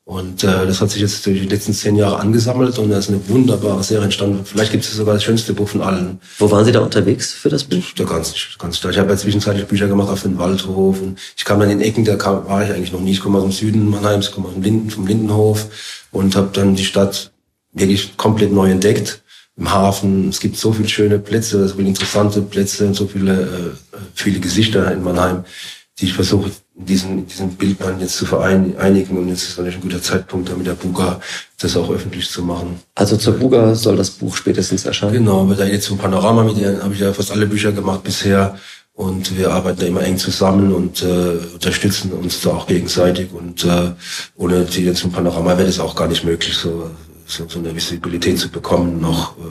Und 0.09 0.45
äh, 0.45 0.67
das 0.67 0.81
hat 0.81 0.91
sich 0.93 1.03
jetzt 1.03 1.27
durch 1.27 1.41
die 1.41 1.49
letzten 1.49 1.73
zehn 1.73 1.97
Jahre 1.97 2.21
angesammelt 2.21 2.79
und 2.79 2.91
da 2.91 2.99
ist 2.99 3.09
eine 3.09 3.29
wunderbare 3.29 3.83
Serie 3.83 4.05
entstanden. 4.05 4.45
Vielleicht 4.45 4.71
gibt 4.71 4.85
es 4.85 4.93
sogar 4.93 5.15
das 5.15 5.25
schönste 5.25 5.53
Buch 5.53 5.69
von 5.69 5.83
allen. 5.83 6.21
Wo 6.39 6.49
waren 6.49 6.65
Sie 6.65 6.71
da 6.71 6.79
unterwegs 6.79 7.33
für 7.33 7.49
das 7.49 7.65
Buch? 7.65 7.83
Da 7.97 8.05
ganz, 8.05 8.33
ganz 8.57 8.81
da. 8.81 8.91
Ich 8.91 8.99
habe 8.99 9.11
ja 9.11 9.17
zwischenzeitlich 9.17 9.67
Bücher 9.67 9.89
gemacht 9.89 10.09
auf 10.09 10.23
den 10.23 10.39
Waldhof 10.39 11.03
und 11.03 11.19
ich 11.37 11.45
kam 11.45 11.59
dann 11.59 11.71
in 11.71 11.81
den 11.81 11.89
Ecken, 11.89 12.05
da 12.05 12.15
kam, 12.15 12.47
war 12.47 12.65
ich 12.65 12.71
eigentlich 12.71 12.93
noch 12.93 13.01
nie. 13.01 13.11
Ich 13.11 13.21
komme 13.21 13.39
aus 13.39 13.43
dem 13.43 13.51
Süden 13.53 13.91
Mannheims, 13.91 14.31
komme 14.31 14.47
aus 14.47 14.55
dem 14.55 14.63
Linden, 14.63 14.91
vom 14.91 15.09
Lindenhof 15.09 15.67
und 16.13 16.37
habe 16.37 16.51
dann 16.53 16.77
die 16.77 16.85
Stadt 16.85 17.33
wirklich 17.73 18.17
komplett 18.17 18.53
neu 18.53 18.71
entdeckt. 18.71 19.23
Im 19.59 19.73
Hafen, 19.73 20.29
es 20.29 20.41
gibt 20.41 20.57
so 20.57 20.73
viele 20.73 20.89
schöne 20.89 21.19
Plätze, 21.19 21.67
so 21.67 21.77
viele 21.77 21.89
interessante 21.89 22.43
Plätze, 22.43 22.93
so 22.93 23.07
viele, 23.07 23.43
äh, 23.43 23.97
viele 24.15 24.39
Gesichter 24.39 24.93
in 24.93 25.03
Mannheim, 25.03 25.45
die 25.99 26.07
ich 26.07 26.13
versuche 26.13 26.51
diesen, 26.75 27.27
diesen 27.27 27.51
Bildband 27.57 28.03
jetzt 28.03 28.17
zu 28.17 28.27
vereinigen 28.27 29.17
und 29.17 29.29
jetzt 29.29 29.45
ist 29.45 29.57
natürlich 29.57 29.77
ein 29.77 29.83
guter 29.83 30.03
Zeitpunkt, 30.03 30.51
da 30.51 30.55
mit 30.55 30.67
der 30.67 30.75
Buga 30.75 31.21
das 31.59 31.77
auch 31.77 31.89
öffentlich 31.91 32.29
zu 32.29 32.43
machen. 32.43 32.81
Also 32.95 33.17
zur 33.17 33.35
Buga 33.35 33.75
soll 33.75 33.97
das 33.97 34.11
Buch 34.11 34.37
spätestens 34.37 34.85
erscheinen? 34.85 35.15
Genau, 35.15 35.49
weil 35.49 35.57
da 35.57 35.65
jetzt 35.65 35.87
zum 35.87 35.97
Panorama 35.97 36.45
mit 36.45 36.57
habe 36.57 36.93
ich 36.93 37.01
ja 37.01 37.15
fast 37.15 37.33
alle 37.33 37.47
Bücher 37.47 37.73
gemacht 37.73 38.03
bisher 38.03 38.59
und 38.93 39.39
wir 39.39 39.53
arbeiten 39.53 39.81
da 39.81 39.87
immer 39.87 40.03
eng 40.03 40.19
zusammen 40.19 40.73
und 40.73 41.03
äh, 41.03 41.39
unterstützen 41.55 42.13
uns 42.13 42.43
da 42.43 42.51
auch 42.51 42.67
gegenseitig 42.67 43.33
und 43.33 43.65
äh, 43.65 43.93
ohne 44.37 44.65
die 44.65 44.93
zum 44.93 45.13
Panorama 45.13 45.57
wäre 45.57 45.67
das 45.67 45.81
auch 45.81 45.95
gar 45.95 46.09
nicht 46.09 46.25
möglich. 46.25 46.57
So 46.57 46.91
so, 47.27 47.49
so 47.49 47.59
eine 47.59 47.75
Visibilität 47.75 48.39
zu 48.39 48.49
bekommen, 48.49 49.01
noch 49.01 49.37
äh, 49.39 49.43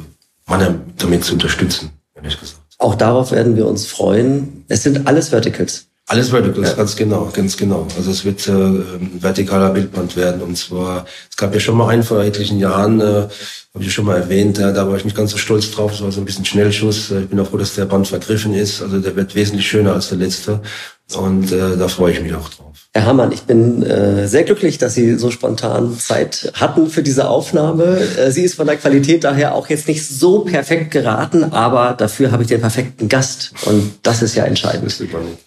Mannheim 0.48 0.82
damit 0.98 1.24
zu 1.24 1.34
unterstützen, 1.34 1.92
ehrlich 2.16 2.40
gesagt. 2.40 2.62
Auch 2.78 2.96
darauf 2.96 3.32
werden 3.32 3.56
wir 3.56 3.68
uns 3.68 3.86
freuen. 3.86 4.66
Es 4.68 4.84
sind 4.84 5.08
alles 5.08 5.30
Verticals. 5.30 5.88
Alles 6.08 6.30
Verticals, 6.30 6.70
ja. 6.70 6.76
ganz 6.76 6.96
genau, 6.96 7.32
ganz 7.34 7.58
genau. 7.58 7.88
Also 7.98 8.12
es 8.12 8.24
wird 8.26 8.48
äh, 8.48 8.52
ein 8.52 9.18
vertikaler 9.22 9.72
Bildband 9.72 10.16
werden. 10.16 10.42
Und 10.42 10.56
zwar, 10.56 11.06
es 11.30 11.36
gab 11.36 11.52
ja 11.54 11.60
schon 11.60 11.78
mal 11.78 11.88
einen 11.90 12.04
vor 12.04 12.24
etlichen 12.24 12.60
Jahren, 12.60 13.02
äh, 13.02 13.28
habe 13.74 13.84
ich 13.84 13.92
schon 13.92 14.06
mal 14.06 14.18
erwähnt, 14.18 14.60
ja, 14.60 14.72
da 14.72 14.88
war 14.88 14.98
ich 14.98 15.04
nicht 15.04 15.18
ganz 15.18 15.32
so 15.32 15.38
stolz 15.38 15.72
drauf. 15.72 15.94
Es 15.94 16.02
war 16.04 16.12
so 16.12 16.22
ein 16.22 16.26
bisschen 16.26 16.46
Schnellschuss. 16.46 17.10
Ich 17.10 17.28
bin 17.28 17.40
auch 17.40 17.48
froh, 17.48 17.58
dass 17.58 17.74
der 17.74 17.86
Band 17.86 18.08
vergriffen 18.08 18.54
ist. 18.54 18.84
Also 18.84 19.00
der 19.00 19.16
wird 19.16 19.34
wesentlich 19.34 19.68
schöner 19.68 19.94
als 19.94 20.10
der 20.10 20.20
letzte. 20.20 20.62
Und 21.14 21.52
äh, 21.52 21.78
da 21.78 21.88
freue 21.88 22.14
ich 22.14 22.22
mich 22.22 22.34
auch 22.34 22.50
drauf. 22.50 22.66
Herr 22.94 23.06
Hamann, 23.06 23.32
ich 23.32 23.44
bin 23.44 23.84
äh, 23.84 24.28
sehr 24.28 24.44
glücklich, 24.44 24.78
dass 24.78 24.96
Sie 24.96 25.16
so 25.16 25.30
spontan 25.30 26.00
Zeit 26.00 26.52
hatten 26.56 26.90
für 26.90 27.04
diese 27.04 27.28
Aufnahme. 27.28 28.00
Äh, 28.18 28.32
sie 28.32 28.44
ist 28.44 28.56
von 28.56 28.66
der 28.66 28.78
Qualität 28.78 29.24
daher 29.24 29.54
auch 29.54 29.70
jetzt 29.70 29.88
nicht 29.88 30.08
so 30.08 30.40
perfekt 30.40 30.92
geraten, 30.92 31.44
aber 31.44 31.94
dafür 31.94 32.32
habe 32.32 32.44
ich 32.44 32.50
den 32.50 32.62
perfekten 32.62 33.08
Gast 33.08 33.52
und 33.66 34.00
das 34.02 34.22
ist 34.22 34.36
ja 34.36 34.46
entscheidend. 34.46 34.96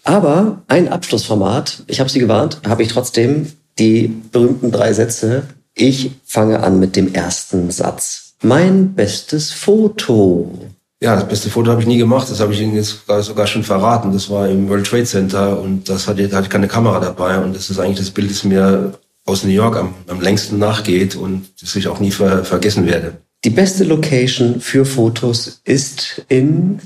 Aber 0.03 0.61
ein 0.67 0.87
Abschlussformat, 0.87 1.83
ich 1.87 1.99
habe 1.99 2.09
Sie 2.09 2.19
gewarnt, 2.19 2.61
habe 2.67 2.83
ich 2.83 2.89
trotzdem 2.89 3.51
die 3.79 4.13
berühmten 4.31 4.71
drei 4.71 4.93
Sätze. 4.93 5.43
Ich 5.73 6.11
fange 6.25 6.61
an 6.61 6.79
mit 6.79 6.95
dem 6.95 7.13
ersten 7.13 7.71
Satz. 7.71 8.35
Mein 8.41 8.93
bestes 8.93 9.51
Foto. 9.51 10.69
Ja, 11.01 11.15
das 11.15 11.27
beste 11.27 11.49
Foto 11.49 11.71
habe 11.71 11.81
ich 11.81 11.87
nie 11.87 11.97
gemacht. 11.97 12.29
Das 12.29 12.41
habe 12.41 12.53
ich 12.53 12.59
Ihnen 12.59 12.75
jetzt 12.75 13.03
sogar 13.21 13.47
schon 13.47 13.63
verraten. 13.63 14.11
Das 14.11 14.29
war 14.29 14.49
im 14.49 14.67
World 14.67 14.85
Trade 14.85 15.05
Center 15.05 15.59
und 15.59 15.87
das 15.87 16.07
hatte, 16.07 16.27
da 16.27 16.37
hatte 16.37 16.47
ich 16.47 16.51
keine 16.51 16.67
Kamera 16.67 16.99
dabei. 16.99 17.39
Und 17.39 17.55
das 17.55 17.69
ist 17.69 17.79
eigentlich 17.79 17.99
das 17.99 18.11
Bild, 18.11 18.29
das 18.29 18.43
mir 18.43 18.93
aus 19.25 19.43
New 19.43 19.51
York 19.51 19.77
am, 19.77 19.93
am 20.07 20.19
längsten 20.19 20.57
nachgeht 20.57 21.15
und 21.15 21.45
das 21.61 21.75
ich 21.75 21.87
auch 21.87 21.99
nie 21.99 22.11
ver, 22.11 22.43
vergessen 22.43 22.85
werde. 22.85 23.17
Die 23.45 23.49
beste 23.49 23.85
Location 23.85 24.59
für 24.59 24.83
Fotos 24.83 25.61
ist 25.63 26.21
in 26.27 26.79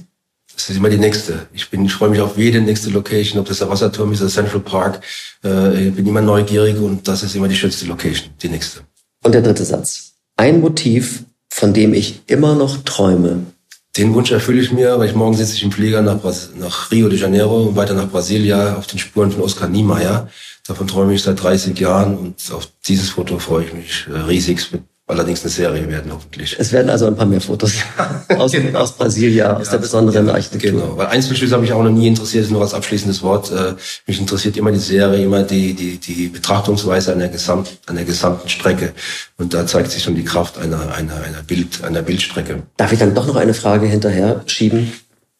das 0.55 0.69
ist 0.69 0.77
immer 0.77 0.89
die 0.89 0.97
nächste. 0.97 1.47
Ich 1.51 1.71
bin, 1.71 1.83
ich 1.85 1.93
freue 1.93 2.09
mich 2.09 2.21
auf 2.21 2.37
jede 2.37 2.61
nächste 2.61 2.91
Location, 2.91 3.39
ob 3.39 3.47
das 3.47 3.57
der 3.57 3.69
Wasserturm 3.69 4.11
ist, 4.11 4.21
der 4.21 4.29
Central 4.29 4.59
Park. 4.59 5.01
Äh, 5.43 5.87
ich 5.87 5.95
bin 5.95 6.05
immer 6.05 6.21
neugierig 6.21 6.77
und 6.77 7.07
das 7.07 7.23
ist 7.23 7.35
immer 7.35 7.47
die 7.47 7.55
schönste 7.55 7.87
Location, 7.87 8.29
die 8.41 8.49
nächste. 8.49 8.81
Und 9.23 9.33
der 9.33 9.41
dritte 9.41 9.65
Satz. 9.65 10.13
Ein 10.37 10.61
Motiv, 10.61 11.23
von 11.49 11.73
dem 11.73 11.95
ich 11.95 12.21
immer 12.27 12.53
noch 12.53 12.83
träume, 12.83 13.45
den 13.97 14.13
Wunsch 14.13 14.31
erfülle 14.31 14.61
ich 14.61 14.71
mir, 14.71 14.97
weil 14.97 15.09
ich 15.09 15.15
morgen 15.15 15.35
sitze 15.35 15.53
ich 15.53 15.63
im 15.63 15.71
Flieger 15.71 16.01
nach, 16.01 16.17
nach 16.55 16.91
Rio 16.91 17.09
de 17.09 17.19
Janeiro 17.19 17.61
und 17.61 17.75
weiter 17.75 17.93
nach 17.93 18.09
Brasilia 18.09 18.75
auf 18.75 18.87
den 18.87 18.97
Spuren 18.97 19.31
von 19.31 19.41
Oskar 19.41 19.69
Niemeyer. 19.69 20.29
Davon 20.65 20.87
träume 20.87 21.13
ich 21.13 21.21
seit 21.21 21.41
30 21.41 21.77
Jahren 21.77 22.17
und 22.17 22.51
auf 22.51 22.67
dieses 22.87 23.09
Foto 23.09 23.37
freue 23.37 23.65
ich 23.65 23.73
mich 23.73 24.07
äh, 24.11 24.17
riesig 24.17 24.71
mit 24.71 24.83
allerdings 25.05 25.41
eine 25.41 25.49
Serie 25.49 25.87
werden, 25.89 26.11
hoffentlich. 26.13 26.55
Es 26.57 26.71
werden 26.71 26.89
also 26.89 27.07
ein 27.07 27.15
paar 27.15 27.25
mehr 27.25 27.41
Fotos 27.41 27.73
aus, 28.37 28.51
genau. 28.51 28.79
aus 28.79 28.93
Brasilia, 28.93 29.57
aus 29.57 29.67
ja, 29.67 29.71
der 29.73 29.77
besonderen 29.79 30.27
ja, 30.27 30.33
Architektur. 30.33 30.71
Genau, 30.71 30.97
weil 30.97 31.07
Einzelschüsse 31.07 31.53
habe 31.53 31.65
ich 31.65 31.73
auch 31.73 31.83
noch 31.83 31.91
nie 31.91 32.07
interessiert, 32.07 32.45
ist 32.45 32.51
nur 32.51 32.61
als 32.61 32.73
abschließendes 32.73 33.21
Wort. 33.21 33.51
Äh, 33.51 33.73
mich 34.07 34.19
interessiert 34.19 34.55
immer 34.55 34.71
die 34.71 34.79
Serie, 34.79 35.23
immer 35.23 35.43
die, 35.43 35.73
die, 35.73 35.97
die 35.97 36.27
Betrachtungsweise 36.27 37.11
an 37.11 37.19
der, 37.19 37.29
Gesamt, 37.29 37.79
an 37.85 37.95
der 37.95 38.05
gesamten 38.05 38.47
Strecke. 38.47 38.93
Und 39.37 39.53
da 39.53 39.67
zeigt 39.67 39.91
sich 39.91 40.03
schon 40.03 40.15
die 40.15 40.23
Kraft 40.23 40.57
einer, 40.57 40.93
einer, 40.93 41.15
einer, 41.15 41.43
Bild, 41.45 41.83
einer 41.83 42.01
Bildstrecke. 42.01 42.63
Darf 42.77 42.93
ich 42.93 42.99
dann 42.99 43.13
doch 43.13 43.27
noch 43.27 43.35
eine 43.35 43.53
Frage 43.53 43.85
hinterher 43.85 44.41
schieben? 44.45 44.93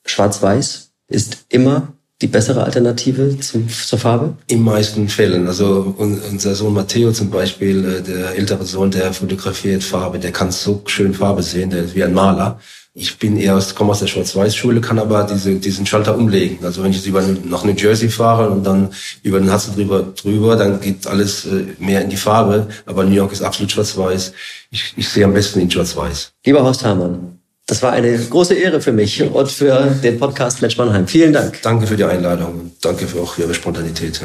Schwarz-Weiß 0.06 0.92
ist 1.08 1.46
immer 1.48 1.94
die 2.24 2.28
bessere 2.28 2.64
Alternative 2.64 3.38
zum, 3.40 3.68
zur 3.68 4.00
Farbe? 4.00 4.38
In 4.48 4.64
meisten 4.64 5.10
Fällen. 5.10 5.46
Also 5.48 5.94
unser 5.98 6.56
Sohn 6.56 6.74
Matteo 6.74 7.12
zum 7.12 7.30
Beispiel, 7.30 7.84
äh, 7.86 8.02
der 8.02 8.36
ältere 8.36 8.64
Sohn, 8.64 8.90
der 8.90 9.14
fotografiert 9.14 9.84
Farbe, 9.84 10.20
der 10.20 10.32
kann 10.32 10.50
so 10.52 10.82
schön 10.86 11.14
Farbe 11.14 11.44
sehen, 11.44 11.70
der 11.70 11.84
ist 11.84 11.96
wie 11.96 12.04
ein 12.04 12.14
Maler. 12.14 12.60
Ich 12.96 13.18
bin 13.18 13.38
eher 13.38 13.58
aus, 13.58 13.76
komme 13.76 13.92
aus 13.92 14.00
der 14.00 14.08
Schwarz-Weiß-Schule, 14.08 14.80
kann 14.80 15.00
aber 15.00 15.24
diese, 15.24 15.56
diesen 15.56 15.86
Schalter 15.86 16.16
umlegen. 16.16 16.64
Also 16.64 16.84
wenn 16.84 16.92
ich 16.92 16.98
jetzt 16.98 17.08
über 17.08 17.24
nach 17.44 17.64
New 17.66 17.74
Jersey 17.74 18.08
fahre 18.08 18.50
und 18.50 18.64
dann 18.64 18.90
über 19.24 19.40
den 19.40 19.52
Hudson 19.52 19.76
drüber, 19.76 20.14
drüber, 20.16 20.56
dann 20.56 20.80
geht 20.80 21.06
alles 21.08 21.46
äh, 21.46 21.66
mehr 21.80 22.04
in 22.04 22.10
die 22.10 22.18
Farbe. 22.18 22.68
Aber 22.86 23.04
New 23.04 23.16
York 23.16 23.34
ist 23.34 23.42
absolut 23.42 23.72
Schwarz-Weiß. 23.72 24.32
Ich, 24.72 24.94
ich 24.96 25.10
sehe 25.10 25.26
am 25.26 25.34
besten 25.34 25.60
in 25.60 25.70
Schwarz-Weiß. 25.70 26.34
Lieber 26.46 26.64
Horst 26.64 26.86
Hamann, 26.86 27.40
das 27.68 27.82
war 27.82 27.94
eine 27.94 28.18
große 28.18 28.54
Ehre 28.56 28.82
für 28.82 28.92
mich 28.92 29.22
und 29.22 29.52
für 29.52 29.96
den 30.04 30.20
Podcast 30.20 30.62
Mensch 30.62 30.78
Mannheim. 30.78 31.08
Vielen 31.08 31.34
Dank. 31.34 31.62
Danke 31.62 31.88
für 31.88 31.96
die 31.96 32.04
Einladung 32.04 32.60
und 32.60 32.74
danke 32.82 33.08
für 33.08 33.22
auch 33.22 33.34
für 33.34 33.44
Ihre 33.44 33.54
Spontanität. 33.54 34.22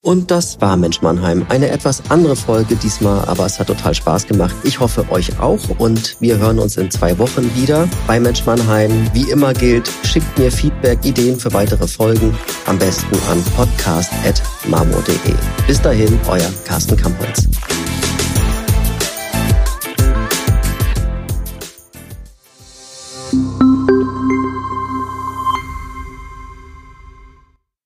Und 0.00 0.30
das 0.30 0.60
war 0.60 0.76
Mensch 0.76 1.02
Mannheim. 1.02 1.44
Eine 1.48 1.70
etwas 1.70 2.02
andere 2.08 2.36
Folge 2.36 2.76
diesmal, 2.76 3.24
aber 3.26 3.46
es 3.46 3.58
hat 3.58 3.66
total 3.66 3.94
Spaß 3.94 4.28
gemacht. 4.28 4.54
Ich 4.62 4.78
hoffe 4.78 5.04
euch 5.10 5.40
auch 5.40 5.60
und 5.78 6.16
wir 6.20 6.38
hören 6.38 6.60
uns 6.60 6.76
in 6.76 6.88
zwei 6.88 7.18
Wochen 7.18 7.52
wieder 7.56 7.88
bei 8.06 8.20
Mensch 8.20 8.46
Mannheim. 8.46 9.10
Wie 9.12 9.28
immer 9.28 9.52
gilt, 9.52 9.90
schickt 10.04 10.38
mir 10.38 10.52
Feedback, 10.52 11.04
Ideen 11.04 11.38
für 11.40 11.52
weitere 11.52 11.88
Folgen 11.88 12.32
am 12.66 12.78
besten 12.78 13.16
an 13.28 13.42
podcast.marmo.de. 13.56 15.34
Bis 15.66 15.82
dahin, 15.82 16.18
euer 16.28 16.50
Carsten 16.64 16.96
Kampholz. 16.96 17.48